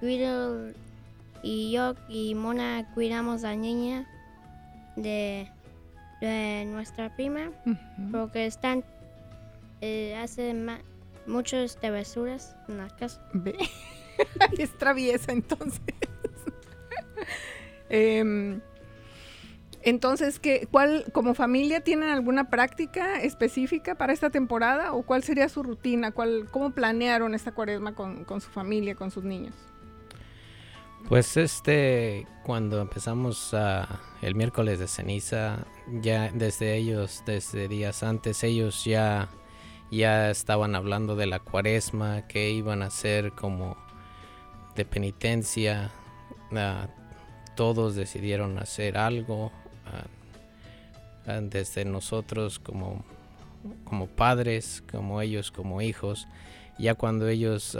[0.00, 0.72] Cuido...
[1.42, 4.06] Y yo y Mona cuidamos a la niña
[4.94, 5.50] de,
[6.20, 7.50] de nuestra prima
[8.12, 8.84] porque están
[9.82, 10.54] eh, hace
[11.26, 13.22] muchas travesuras en la casa.
[13.34, 13.56] Ve.
[14.58, 15.80] es traviesa entonces.
[17.94, 18.62] Em,
[19.82, 24.94] entonces, ¿qué, cuál, como familia, tienen alguna práctica específica para esta temporada?
[24.94, 26.10] ¿O cuál sería su rutina?
[26.10, 29.54] ¿Cuál, ¿Cómo planearon esta cuaresma con, con su familia, con sus niños?
[31.08, 35.66] Pues este, cuando empezamos ah, el miércoles de ceniza,
[36.00, 39.28] ya desde ellos, desde días antes, ellos ya,
[39.98, 43.76] ya estaban hablando de la cuaresma, que iban a hacer como
[44.74, 45.90] de penitencia.
[46.56, 46.88] ah,
[47.54, 49.52] todos decidieron hacer algo.
[49.86, 50.06] ah,
[51.26, 53.04] ah, desde nosotros como,
[53.84, 56.26] como padres, como ellos como hijos.
[56.78, 57.76] Ya cuando ellos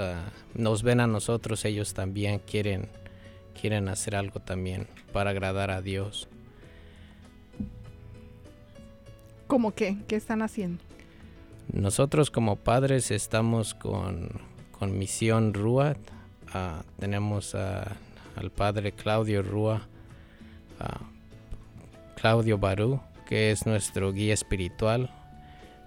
[0.54, 2.88] nos ven a nosotros, ellos también quieren
[3.58, 6.28] quieren hacer algo también para agradar a Dios.
[9.46, 9.96] ¿Cómo qué?
[10.08, 10.82] ¿Qué están haciendo?
[11.72, 14.28] Nosotros como padres estamos con,
[14.78, 15.96] con Misión Ruat.
[16.52, 17.96] Ah, tenemos a-
[18.36, 19.82] al padre Claudio Rúa,
[20.80, 21.00] a
[22.20, 25.10] Claudio Barú, que es nuestro guía espiritual.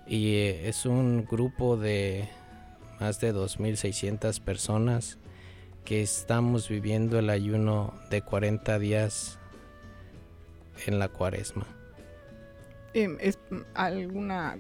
[0.08, 2.28] Y eh, es un grupo de
[3.00, 5.18] más de 2.600 personas
[5.84, 9.38] que estamos viviendo el ayuno de 40 días
[10.88, 11.66] en la cuaresma.
[12.94, 13.38] Em, ¿Es
[13.76, 14.58] alguna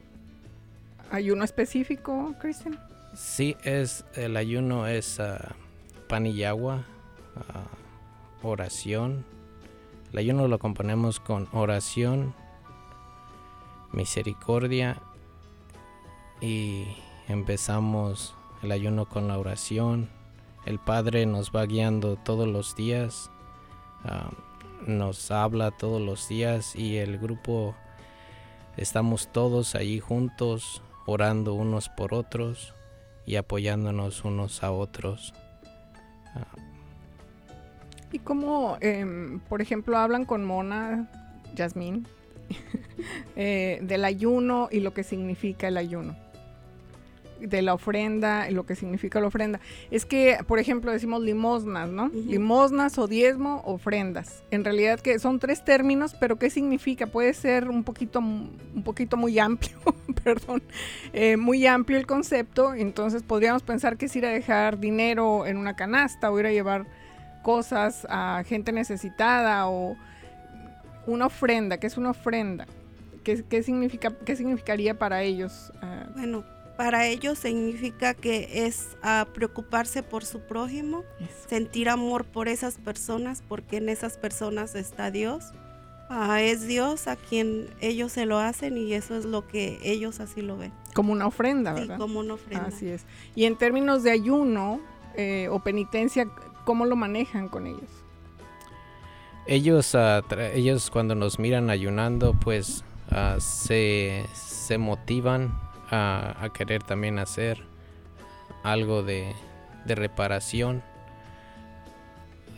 [1.12, 2.80] ayuno específico, Cristian?
[3.14, 5.56] Sí, es el ayuno es ah,
[6.10, 6.84] pan y agua,
[7.36, 7.64] ah,
[8.44, 9.26] oración.
[10.12, 12.34] El ayuno lo componemos con oración,
[13.92, 15.02] misericordia
[16.42, 16.86] y
[17.28, 20.10] empezamos el ayuno con la oración.
[20.66, 23.32] El Padre nos va guiando todos los días,
[24.04, 24.30] ah,
[24.86, 27.76] nos habla todos los días y el grupo
[28.76, 32.74] estamos todos allí juntos orando unos por otros
[33.26, 35.34] y apoyándonos unos a otros.
[38.12, 41.10] ¿Y cómo, em, por ejemplo, hablan con Mona,
[41.54, 42.08] Yasmín,
[43.36, 46.16] eh, del ayuno y lo que significa el ayuno?
[47.40, 49.60] De la ofrenda y lo que significa la ofrenda.
[49.92, 52.10] Es que, por ejemplo, decimos limosnas, ¿no?
[52.10, 54.44] Limosnas o diezmo, ofrendas.
[54.52, 57.08] En realidad que son tres términos, pero ¿qué significa?
[57.08, 59.78] Puede ser un poquito, un poquito muy amplio,
[60.24, 60.64] perdón,
[61.14, 62.74] eh, muy amplio el concepto.
[62.74, 66.52] Entonces podríamos pensar que es ir a dejar dinero en una canasta o ir a
[66.52, 66.88] llevar
[67.44, 69.96] cosas a gente necesitada o
[71.06, 72.66] una ofrenda, ¿qué es una ofrenda?
[73.24, 75.72] ¿Qué, qué significa, qué significaría para ellos?
[75.82, 76.44] Ah, Bueno,
[76.78, 81.04] para ellos significa que es ah, preocuparse por su prójimo,
[81.48, 85.46] sentir amor por esas personas, porque en esas personas está Dios.
[86.10, 90.20] Ah, es Dios a quien ellos se lo hacen y eso es lo que ellos
[90.20, 90.72] así lo ven.
[90.94, 91.98] Como una ofrenda, Sí, ¿verdad?
[91.98, 92.68] como una ofrenda.
[92.68, 93.06] Así es.
[93.36, 94.80] Y en términos de ayuno
[95.16, 96.28] eh, o penitencia,
[96.66, 97.90] ¿cómo lo manejan con ellos?
[99.48, 100.22] Ellos, ah,
[100.54, 102.84] ellos cuando nos miran ayunando, pues
[103.40, 105.58] se, se motivan
[105.92, 107.64] a, querer también hacer
[108.64, 109.34] algo de,
[109.86, 110.84] de reparación.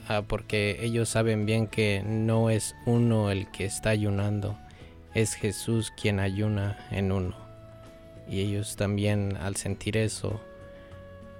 [0.07, 4.57] ah, porque ellos saben bien que no es uno el que está ayunando,
[5.13, 7.36] es Jesús quien ayuna en uno.
[8.30, 10.41] Y ellos también al sentir eso,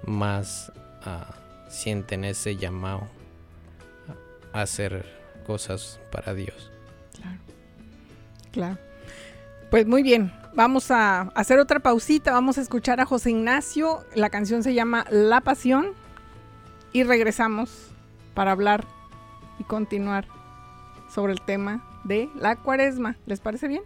[0.04, 0.72] más
[1.04, 1.34] ah,
[1.68, 3.06] sienten ese llamado
[4.52, 5.06] a hacer
[5.46, 6.70] cosas para Dios.
[8.52, 8.87] Claro.
[9.70, 14.30] Pues muy bien, vamos a hacer otra pausita, vamos a escuchar a José Ignacio, la
[14.30, 15.88] canción se llama La Pasión
[16.92, 17.90] y regresamos
[18.32, 18.86] para hablar
[19.58, 20.26] y continuar
[21.14, 23.16] sobre el tema de la cuaresma.
[23.26, 23.82] ¿Les parece bien?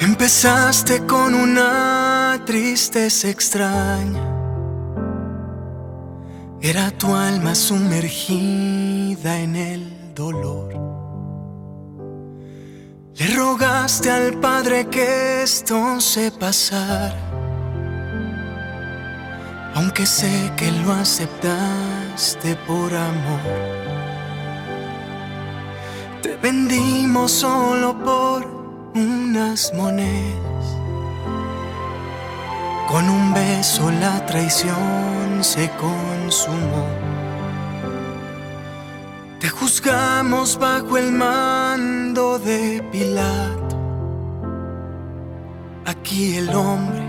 [0.00, 4.37] Empezaste con una tristeza extraña.
[6.60, 10.74] Era tu alma sumergida en el dolor.
[13.14, 17.16] Le rogaste al Padre que esto se pasara.
[19.76, 23.40] Aunque sé que lo aceptaste por amor.
[26.22, 28.44] Te vendimos solo por
[28.96, 30.48] unas monedas.
[32.88, 35.70] Con un beso la traición se
[39.40, 43.76] Te juzgamos bajo el mando de Pilato.
[45.86, 47.02] Aquí el hombre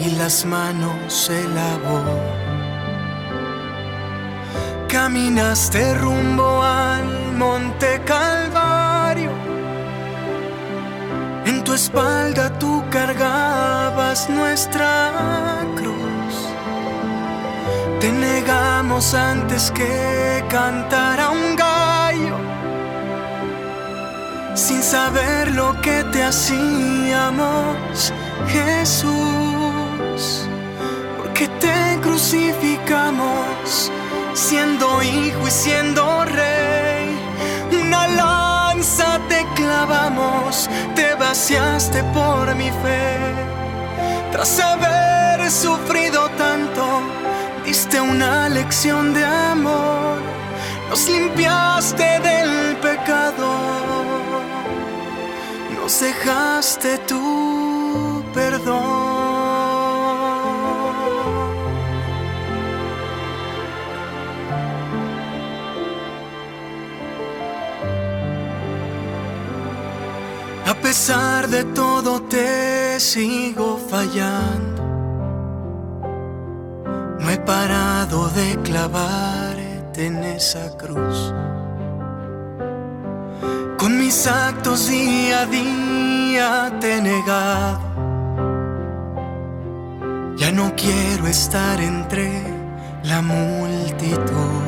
[0.00, 2.02] y las manos se lavó.
[4.88, 9.30] Caminaste rumbo al monte Calvario.
[11.46, 15.12] En tu espalda tú cargabas nuestra
[15.76, 16.07] cruz.
[18.08, 22.38] Te negamos antes que cantara un gallo.
[24.54, 28.14] Sin saber lo que te hacíamos,
[28.48, 30.48] Jesús.
[31.18, 33.92] Porque te crucificamos,
[34.32, 37.14] siendo hijo y siendo rey.
[37.70, 43.34] Una lanza te clavamos, te vaciaste por mi fe.
[44.32, 45.08] Tras haber
[45.50, 46.77] sufrido tanto,
[47.78, 50.18] diste una lección de amor,
[50.90, 53.50] nos limpiaste del pecado,
[55.76, 58.78] nos dejaste tu perdón.
[70.66, 74.87] A pesar de todo te sigo fallando.
[77.48, 81.32] Parado de clavarte en esa cruz.
[83.78, 87.80] Con mis actos día a día te he negado.
[90.36, 92.28] Ya no quiero estar entre
[93.04, 94.66] la multitud.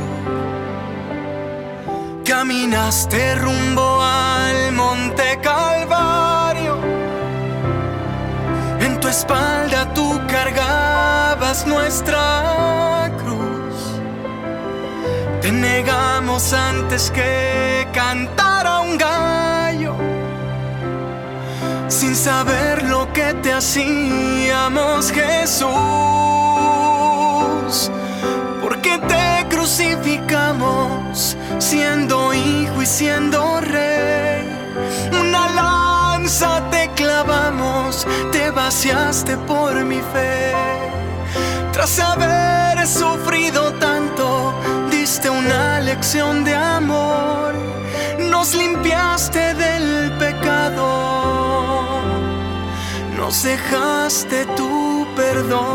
[2.24, 6.78] Caminaste rumbo al monte Calvario.
[8.80, 10.09] En tu espalda tú
[11.66, 13.98] nuestra cruz.
[15.42, 19.96] Te negamos antes que cantara un gallo.
[21.88, 25.70] Sin saber lo que te hacíamos, Jesús.
[28.62, 34.46] Porque te crucificamos, siendo hijo y siendo rey.
[35.20, 40.79] Una lanza te clavamos, te vaciaste por mi fe.
[41.80, 44.52] Tras haber sufrido tanto,
[44.90, 47.54] diste una lección de amor.
[48.18, 52.02] Nos limpiaste del pecado,
[53.16, 55.70] nos dejaste tu perdón.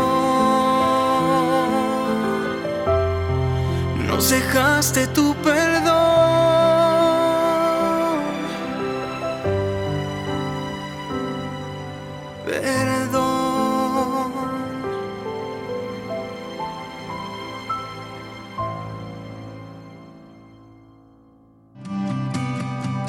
[4.06, 5.95] Nos dejaste tu perdón.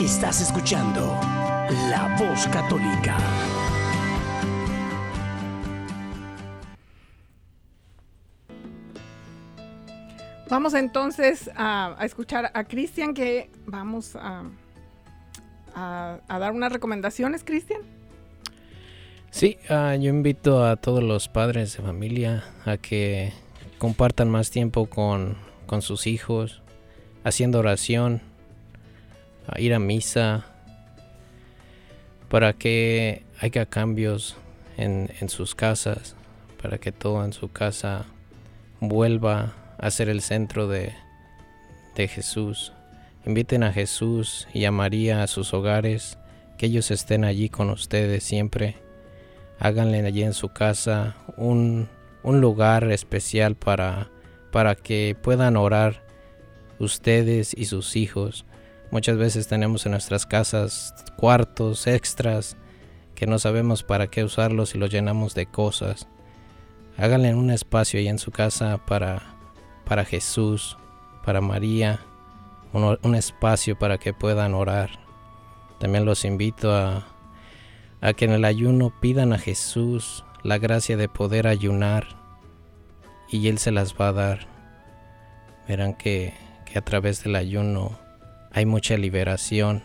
[0.08, 1.02] Estás escuchando
[1.90, 3.18] La Voz Católica.
[10.50, 14.44] Vamos entonces a, a escuchar a Cristian que vamos a,
[15.76, 17.82] a, a dar unas recomendaciones, Cristian.
[19.30, 23.34] Sí, ah, yo invito a todos los padres de familia a que
[23.78, 25.36] compartan más tiempo con,
[25.66, 26.62] con sus hijos,
[27.26, 28.22] haciendo oración,
[29.48, 30.46] a ir a misa,
[32.30, 34.36] para que haya cambios
[34.78, 36.16] en, sus casas,
[36.62, 38.06] para que todo en su casa
[38.80, 40.94] vuelva a ser el centro de,
[41.96, 42.74] de Jesús.
[43.26, 46.18] Inviten a Jesús y a María a sus hogares,
[46.58, 48.76] que ellos estén allí con ustedes siempre.
[49.60, 51.90] Háganle allí en su casa un,
[52.24, 54.10] un lugar especial para,
[54.52, 56.04] para que puedan orar
[56.80, 58.46] ustedes y sus hijos.
[58.90, 62.56] Muchas veces tenemos en nuestras casas cuartos extras
[63.16, 66.08] que no sabemos para qué usarlos y los llenamos de cosas.
[66.98, 69.36] Háganle un espacio ahí en su casa para,
[69.86, 70.78] para Jesús,
[71.26, 72.00] para María,
[72.72, 74.92] un, un espacio para que puedan orar.
[75.80, 77.08] También los invito a,
[78.00, 82.08] a que en el ayuno pidan a Jesús la gracia de poder ayunar
[83.30, 84.48] y Él se las va a dar.
[85.68, 86.34] Verán que,
[86.66, 88.07] que a través del ayuno
[88.58, 89.84] hay mucha liberación,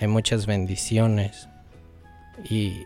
[0.00, 1.46] hay muchas bendiciones
[2.42, 2.84] y,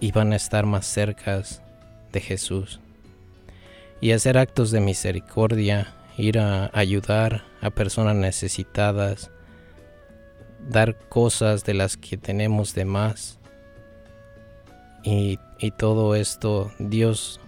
[0.00, 1.62] y van a estar más cercas
[2.10, 2.80] de Jesús.
[4.00, 9.30] Y hacer actos de misericordia, ir a ayudar a personas necesitadas,
[10.68, 13.38] dar cosas de las que tenemos de más.
[15.04, 17.40] Y, y todo esto Dios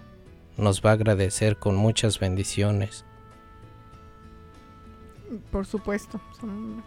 [0.55, 3.03] nos va a agradecer con muchas bendiciones.
[5.51, 6.83] Por supuesto, son,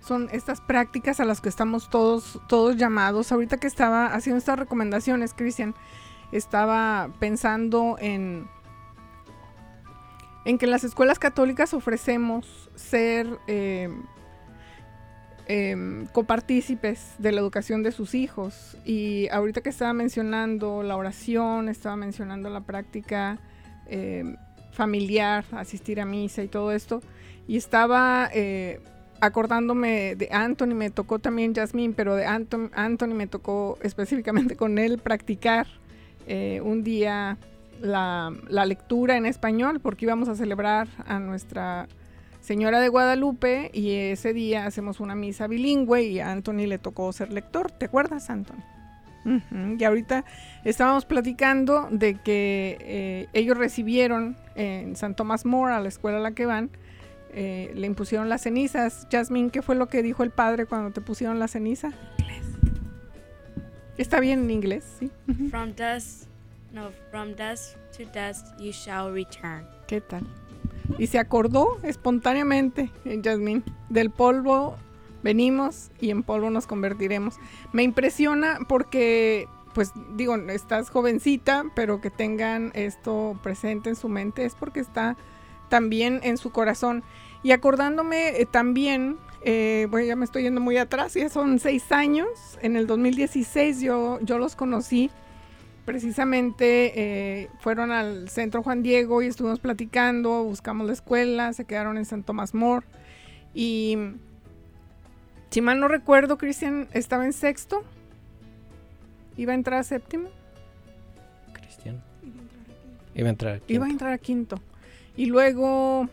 [0.00, 3.32] son estas prácticas a las que estamos todos, todos llamados.
[3.32, 5.74] Ahorita que estaba haciendo estas recomendaciones, Cristian,
[6.32, 8.48] estaba pensando en,
[10.44, 13.88] en que en las escuelas católicas ofrecemos ser eh,
[15.52, 18.76] eh, copartícipes de la educación de sus hijos.
[18.84, 23.40] Y ahorita que estaba mencionando la oración, estaba mencionando la práctica
[23.86, 24.36] eh,
[24.70, 27.02] familiar, asistir a misa y todo esto,
[27.48, 28.80] y estaba eh,
[29.20, 34.78] acordándome de Anthony, me tocó también Jasmine, pero de Anthony, Anthony me tocó específicamente con
[34.78, 35.66] él practicar
[36.26, 37.38] eh, un día
[37.80, 41.88] la, la, lectura en español porque íbamos a celebrar a nuestra
[42.40, 47.12] Señora de Guadalupe y ese día hacemos una misa bilingüe y a Anthony le tocó
[47.12, 47.70] ser lector.
[47.70, 48.62] ¿Te acuerdas, Anthony?
[49.78, 50.24] Y ahorita
[50.64, 56.20] estábamos platicando de que eh, ellos recibieron en San Tomás More, a la escuela a
[56.20, 56.70] la que van,
[57.32, 59.06] eh, le impusieron las cenizas.
[59.10, 61.92] Jasmine, ¿qué fue lo que dijo el padre cuando te pusieron la ceniza?
[62.18, 62.44] Inglés.
[63.98, 65.10] Está bien en inglés, sí.
[65.50, 66.26] From dust,
[66.72, 69.66] no, from dust to dust you shall return.
[69.86, 70.26] ¿Qué tal?
[70.98, 73.62] Y se acordó espontáneamente en Jasmine.
[73.88, 74.76] Del polvo
[75.22, 77.36] venimos y en polvo nos convertiremos.
[77.72, 84.44] Me impresiona porque, pues digo, estás jovencita, pero que tengan esto presente en su mente
[84.44, 85.16] es porque está
[85.70, 87.02] también en su corazón.
[87.42, 91.90] Y acordándome eh, también, eh, bueno, ya me estoy yendo muy atrás, ya son seis
[91.90, 92.28] años.
[92.60, 95.10] En el 2016 yo, yo los conocí.
[95.86, 101.96] Precisamente eh, fueron al centro Juan Diego y estuvimos platicando, buscamos la escuela, se quedaron
[101.96, 102.86] en San Tomás More.
[103.54, 103.96] Y
[105.48, 107.82] si mal no recuerdo, Cristian estaba en sexto.
[109.36, 110.28] ¿Iba a entrar a séptimo?
[111.54, 112.02] Cristian.
[113.14, 113.72] Iba a entrar a quinto.
[113.72, 114.60] Iba a entrar a quinto.
[115.20, 116.08] Y luego,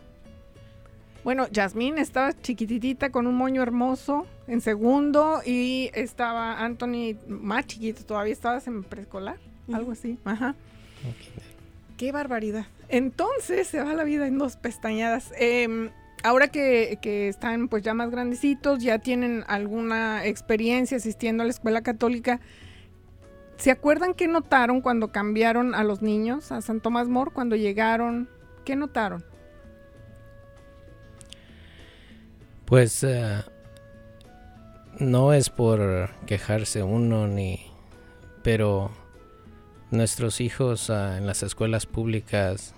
[1.24, 8.04] bueno, Jasmine estaba chiquititita con un moño hermoso en segundo y estaba Anthony más chiquito,
[8.04, 9.76] todavía estabas en preescolar, uh -huh.
[9.76, 10.18] algo así.
[10.26, 10.54] Ajá.
[11.00, 11.32] Okay.
[11.96, 12.66] Qué barbaridad.
[12.90, 15.32] Entonces se va la vida en dos pestañadas.
[15.38, 15.90] Eh,
[16.22, 21.52] ahora que, que, están pues ya más grandecitos, ya tienen alguna experiencia asistiendo a la
[21.52, 22.40] escuela católica,
[23.56, 28.28] ¿se acuerdan qué notaron cuando cambiaron a los niños a San Tomás More, cuando llegaron?
[28.68, 29.24] ¿Qué notaron?
[32.66, 33.42] Pues uh,
[34.98, 37.64] no es por quejarse uno ni,
[38.42, 38.90] pero
[39.90, 42.74] nuestros hijos uh, en las escuelas públicas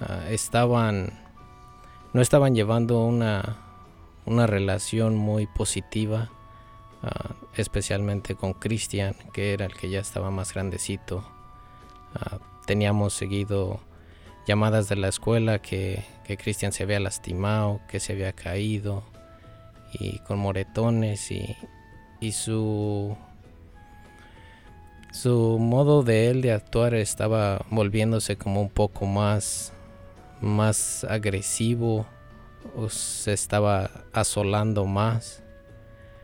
[0.00, 1.10] uh, estaban
[2.12, 3.56] no estaban llevando una,
[4.26, 6.30] una relación muy positiva,
[7.02, 11.24] uh, especialmente con Cristian, que era el que ya estaba más grandecito.
[12.64, 13.80] Teníamos seguido
[14.46, 19.04] llamadas de la escuela que, que Cristian se había lastimado, que se había caído,
[19.92, 21.56] y con moretones, y,
[22.20, 23.16] y su,
[25.12, 29.72] su modo de él de actuar estaba volviéndose como un poco más
[30.42, 32.04] más agresivo,
[32.88, 35.42] se estaba asolando más,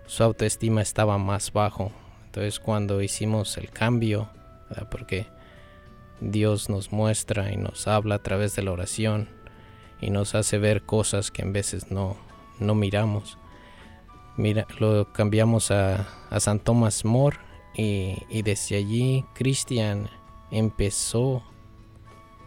[0.07, 1.93] su autoestima estaba más bajo.
[2.27, 4.29] Entonces cuando hicimos el cambio,
[4.69, 4.89] ¿verdad?
[4.91, 5.27] porque
[6.21, 9.29] Dios nos muestra y nos habla a través de la oración
[10.01, 12.16] y nos hace ver cosas que en veces no,
[12.59, 13.39] no miramos.
[14.37, 17.37] Mira, lo cambiamos a, a San Tomás More
[17.75, 20.09] y, y desde allí Cristian
[20.51, 21.43] empezó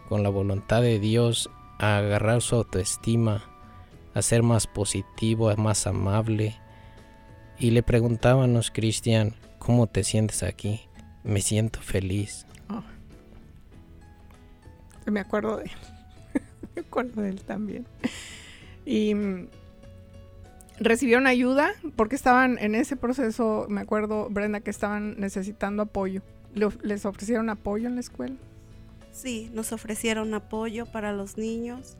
[0.08, 3.44] con la voluntad de Dios a agarrar su autoestima,
[4.14, 6.56] a ser más positivo, más amable.
[7.58, 10.82] Y le preguntábamos, Cristian, ¿cómo te sientes aquí?
[11.24, 12.46] Me siento feliz.
[15.10, 15.70] Me acuerdo de él.
[16.76, 17.86] Me acuerdo de él también.
[18.84, 19.48] Y mm,
[20.80, 26.22] recibieron ayuda porque estaban en ese proceso, me acuerdo, Brenda, que estaban necesitando apoyo.
[26.54, 28.34] ¿Le- ¿Les ofrecieron apoyo en la escuela?
[29.12, 31.96] Sí, nos ofrecieron apoyo para los niños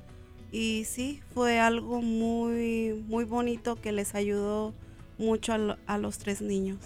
[0.51, 4.73] y sí, fue algo muy, muy bonito que les ayudó
[5.19, 6.79] mucho a, lo- a los tres niños.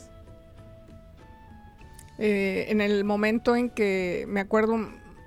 [2.18, 4.78] Eh, en el momento en que me acuerdo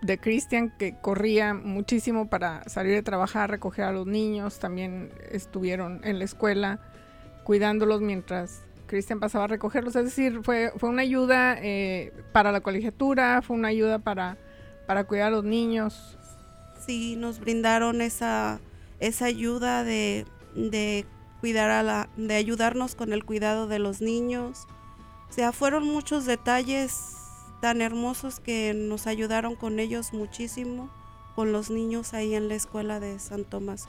[0.01, 6.01] de Cristian que corría muchísimo para salir de trabajar, recoger a los niños, también estuvieron
[6.03, 6.79] en la escuela
[7.43, 12.61] cuidándolos mientras Cristian pasaba a recogerlos, es decir, fue, fue una ayuda eh, para la
[12.61, 14.37] colegiatura, fue una ayuda para,
[14.87, 16.17] para cuidar a los niños.
[16.85, 18.59] Sí, nos brindaron esa,
[18.99, 20.25] esa ayuda de,
[20.55, 21.05] de
[21.39, 24.67] cuidar a la, de ayudarnos con el cuidado de los niños.
[25.29, 27.18] O sea, fueron muchos detalles
[27.61, 30.89] tan hermosos que nos ayudaron con ellos muchísimo,
[31.35, 33.87] con los niños ahí en la escuela de San Tomás.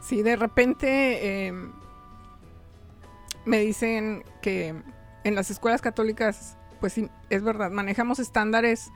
[0.00, 1.52] Sí, de repente eh,
[3.44, 4.74] me dicen que
[5.24, 8.90] en las escuelas católicas, pues sí, es verdad, manejamos estándares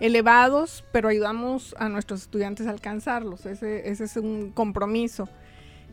[0.00, 3.46] elevados, pero ayudamos a nuestros estudiantes a alcanzarlos.
[3.46, 5.28] Ese, ese es un compromiso.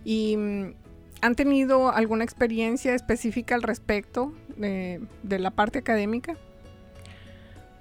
[0.03, 0.73] Y mm,
[1.21, 6.37] han tenido alguna experiencia específica al respecto de, la parte académica.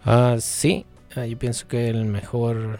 [0.05, 0.86] Ah, sí,
[1.16, 2.78] ah, yo pienso que el mejor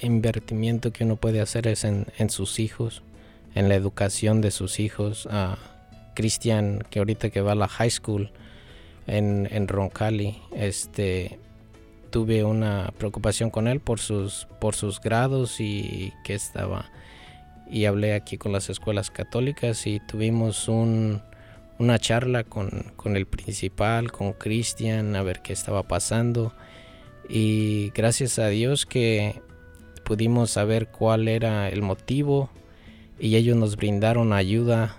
[0.00, 3.02] invertimiento que uno puede hacer es en, sus hijos,
[3.54, 5.28] en la educación de sus hijos.
[5.30, 5.56] Ah,
[6.14, 8.30] Cristian, que ahorita que va a la high school
[9.06, 11.38] en, en Roncalli, este,
[12.10, 16.90] tuve una preocupación con él por sus, por sus grados y que estaba...
[17.70, 21.22] Y hablé aquí con las escuelas católicas y tuvimos un,
[21.78, 26.52] una charla con, con el principal, con Cristian, a ver qué estaba pasando.
[27.28, 29.40] Y gracias a Dios que
[30.04, 32.50] pudimos saber cuál era el motivo
[33.18, 34.96] y ellos nos brindaron ayuda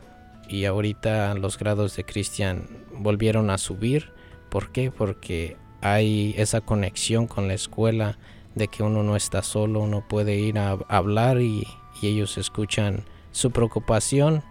[0.50, 4.12] y ahorita los grados de Cristian volvieron a subir.
[4.50, 4.92] ¿Por qué?
[4.92, 8.18] Porque hay esa conexión con la escuela
[8.56, 11.68] de que uno no está solo, uno puede ir a hablar y,
[12.02, 14.44] y ellos escuchan su preocupación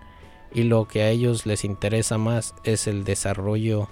[0.53, 3.89] y lo que a ellos les interesa más es el desarrollo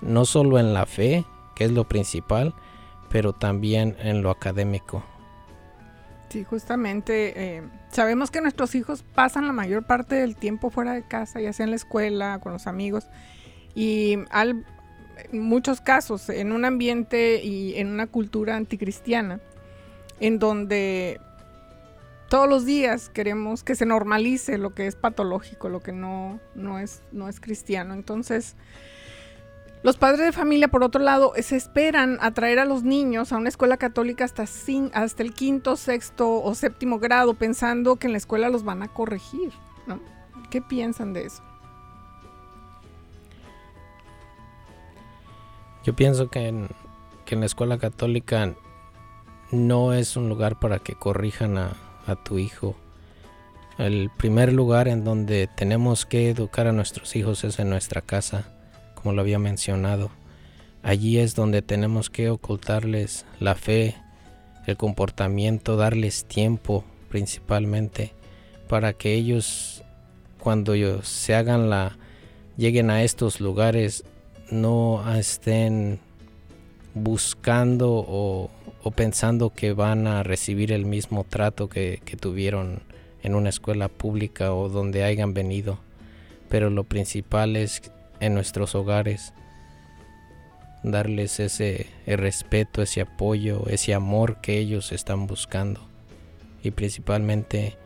[0.00, 1.24] no solo en la fe,
[1.54, 2.54] que es lo principal,
[3.08, 5.04] pero también en lo académico.
[6.28, 11.02] Sí, justamente eh, sabemos que nuestros hijos pasan la mayor parte del tiempo fuera de
[11.02, 13.06] casa, ya sea en la escuela, con los amigos,
[13.74, 14.64] y al,
[15.30, 19.40] muchos casos en un ambiente y en una cultura anticristiana,
[20.20, 21.20] en donde
[22.32, 26.78] todos los días queremos que se normalice lo que es patológico, lo que no, no,
[26.78, 27.92] es, no es cristiano.
[27.92, 28.56] Entonces,
[29.82, 33.36] los padres de familia, por otro lado, se esperan a traer a los niños a
[33.36, 38.12] una escuela católica hasta, cin- hasta el quinto, sexto o séptimo grado, pensando que en
[38.12, 39.52] la escuela los van a corregir.
[39.86, 40.00] ¿no?
[40.48, 41.42] ¿Qué piensan de eso?
[45.84, 46.70] Yo pienso que en,
[47.26, 48.54] que en la escuela católica
[49.50, 51.76] no es un lugar para que corrijan a,
[52.06, 52.76] a tu hijo.
[53.78, 58.44] El primer lugar en donde tenemos que educar a nuestros hijos es en nuestra casa,
[58.94, 60.10] como lo había mencionado.
[60.82, 63.96] Allí es donde tenemos que ocultarles la fe,
[64.66, 68.12] el comportamiento, darles tiempo principalmente,
[68.68, 69.82] para que ellos
[70.38, 71.96] cuando se hagan la
[72.56, 74.04] lleguen a estos lugares
[74.50, 76.00] no estén
[76.94, 78.50] buscando o,
[78.82, 82.82] o pensando que van a recibir el mismo trato que, que tuvieron
[83.22, 85.78] en una escuela pública o donde hayan venido.
[86.48, 87.82] Pero lo principal es
[88.20, 89.32] en nuestros hogares
[90.82, 95.80] darles ese respeto, ese apoyo, ese amor que ellos están buscando
[96.62, 97.76] y principalmente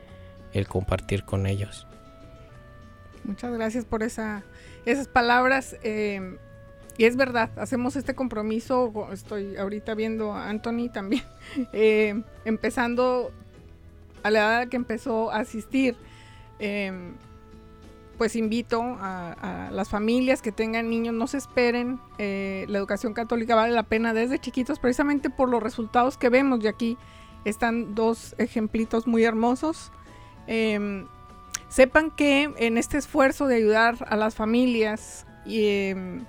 [0.53, 1.87] el compartir con ellos.
[3.25, 4.45] Muchas gracias por esa,
[4.85, 5.77] esas palabras.
[5.83, 6.39] Eh,
[6.99, 11.25] y es verdad, hacemos este compromiso, estoy ahorita viendo a Anthony también,
[11.73, 13.33] eh, empezando
[14.23, 15.97] a la edad que empezó a asistir.
[16.59, 17.15] em,
[18.17, 23.55] pues invito a, las familias que tengan niños, no se esperen, eh, la educación católica
[23.55, 26.97] vale la pena desde chiquitos, precisamente por los resultados que vemos, y aquí
[27.45, 29.93] están dos ejemplitos muy hermosos.
[30.47, 31.07] Em,
[31.69, 36.25] sepan que en este esfuerzo de ayudar a las familias, em,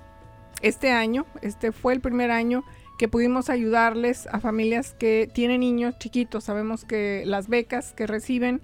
[0.62, 2.64] este año, este fue el primer año
[2.98, 6.44] que pudimos ayudarles a familias que tienen niños chiquitos.
[6.44, 8.60] Sabemos que las becas que reciben,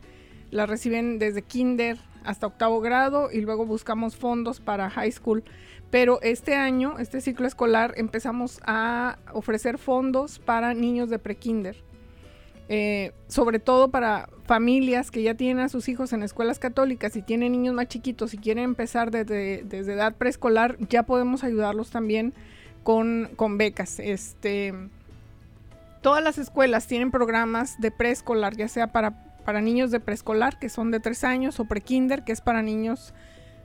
[0.51, 5.45] las reciben desde kinder hasta octavo grado y luego buscamos fondos para high school.
[5.91, 11.77] Pero este año, este ciclo escolar, empezamos a ofrecer fondos para niños de prekinder.
[12.69, 17.23] Eh, sobre todo para familias que ya tienen a sus hijos en escuelas católicas y
[17.23, 22.33] tienen niños más chiquitos y quieren empezar desde, desde edad preescolar, ya podemos ayudarlos también
[22.83, 23.99] con, con becas.
[23.99, 24.73] Este,
[26.03, 29.11] todas las escuelas tienen programas de preescolar, ya sea para,
[29.45, 33.15] para niños de preescolar, que son de 3 años, o prekinder, que es para niños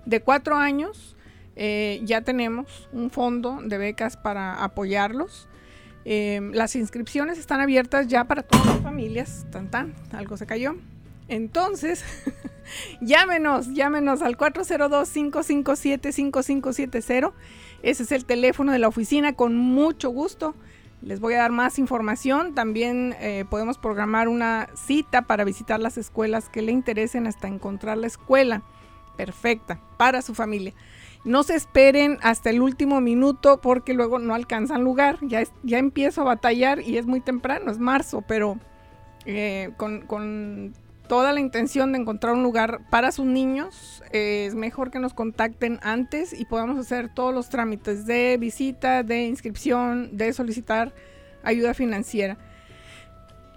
[0.05, 1.17] de 4 años.
[1.57, 5.48] Eh, ya tenemos un fondo de becas para apoyarlos.
[6.11, 9.45] Eh, las inscripciones están abiertas ya para todas las familias.
[9.51, 10.75] Tan tan, algo se cayó.
[11.27, 12.03] Entonces,
[12.99, 17.31] llámenos, llámenos al 402-557-5570.
[17.83, 20.55] Ese es el teléfono de la oficina, con mucho gusto.
[21.03, 22.55] Les voy a dar más información.
[22.55, 27.99] También eh, podemos programar una cita para visitar las escuelas que le interesen hasta encontrar
[27.99, 28.63] la escuela
[29.15, 30.73] perfecta para su familia.
[31.25, 35.17] No se esperen hasta el último minuto porque luego no alcanzan lugar.
[35.21, 38.57] Ya, ya empiezo a batallar y es muy temprano, es marzo, pero
[39.25, 40.73] eh, con, con
[41.09, 45.13] toda la intención de encontrar un lugar para sus niños, eh, es mejor que nos
[45.13, 50.93] contacten antes y podamos hacer todos los trámites de visita, de inscripción, de solicitar
[51.43, 52.37] ayuda financiera.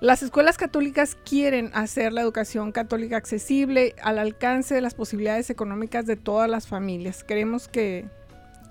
[0.03, 6.07] Las escuelas católicas quieren hacer la educación católica accesible al alcance de las posibilidades económicas
[6.07, 7.23] de todas las familias.
[7.23, 8.07] Queremos que,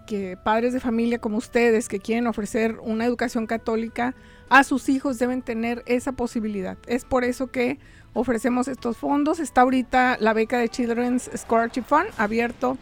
[0.05, 4.13] que padres de familia como ustedes que quieren ofrecer una educación católica
[4.49, 6.77] a sus hijos deben tener esa posibilidad.
[6.85, 7.79] Es por eso que
[8.11, 9.39] ofrecemos estos fondos.
[9.39, 12.77] Está ahorita la beca de Children's Scholarship Fund abierto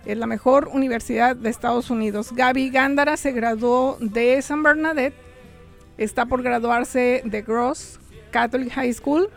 [0.05, 2.31] Es la mejor universidad de Estados Unidos.
[2.33, 5.15] Gaby Gándara se graduó de San Bernadette.
[5.97, 7.99] Está por graduarse de Gross
[8.31, 9.29] Catholic High School.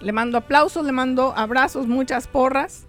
[0.00, 2.86] Le mando aplausos, le mando abrazos, muchas porras.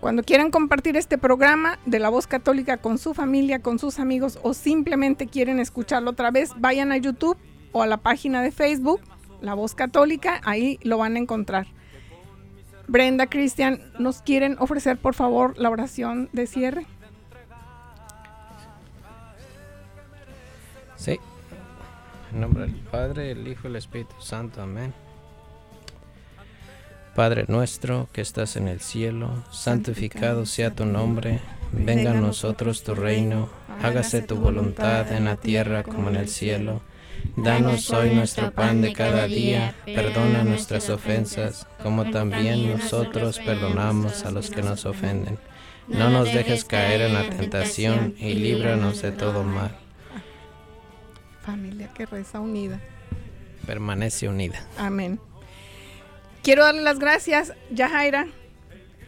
[0.00, 4.38] Cuando quieran compartir este programa de la voz católica con su familia, con sus amigos
[4.42, 7.36] o simplemente quieren escucharlo otra vez, vayan a YouTube
[7.72, 9.00] o a la página de Facebook,
[9.40, 11.66] La Voz Católica, ahí lo van a encontrar.
[12.88, 16.86] Brenda, Cristian, ¿nos quieren ofrecer por favor la oración de cierre?
[21.06, 21.20] Sí.
[22.32, 24.60] En nombre del Padre, el Hijo y el Espíritu Santo.
[24.60, 24.92] Amén.
[27.14, 31.38] Padre nuestro que estás en el cielo, santificado sea tu nombre.
[31.70, 33.48] Venga a nosotros tu reino.
[33.80, 36.82] hágase tu voluntad en la tierra como en el cielo.
[37.36, 44.32] Danos hoy nuestro pan de cada día, perdona nuestras ofensas, como también nosotros perdonamos a
[44.32, 45.38] los que nos ofenden.
[45.86, 49.85] No nos dejes caer en la tentación y líbranos de todo mal.
[51.46, 52.80] Familia que reza unida.
[53.66, 54.60] Permanece unida.
[54.76, 55.20] Amén.
[56.42, 58.26] Quiero darle las gracias, Yajaira.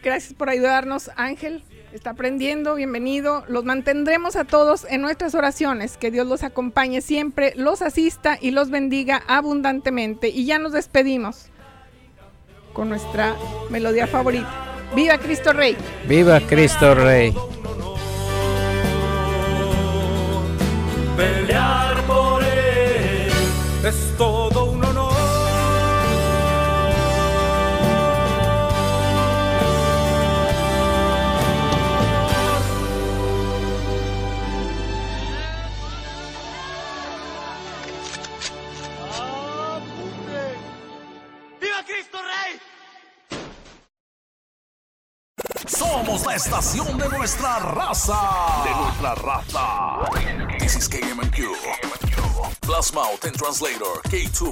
[0.01, 1.63] Gracias por ayudarnos, Ángel.
[1.91, 3.43] Está aprendiendo, bienvenido.
[3.47, 5.97] Los mantendremos a todos en nuestras oraciones.
[5.97, 10.29] Que Dios los acompañe siempre, los asista y los bendiga abundantemente.
[10.29, 11.47] Y ya nos despedimos
[12.73, 13.35] con nuestra
[13.69, 14.49] melodía favorita.
[14.95, 15.75] ¡Viva Cristo Rey!
[16.07, 17.33] ¡Viva Cristo Rey!
[21.17, 22.28] Pelear por
[23.83, 24.58] es todo
[45.69, 48.19] Somos la estación de nuestra raza.
[48.63, 50.09] De nuestra raza.
[50.57, 51.55] This is KMQ.
[52.61, 53.03] Plasma
[53.33, 54.47] Translator K2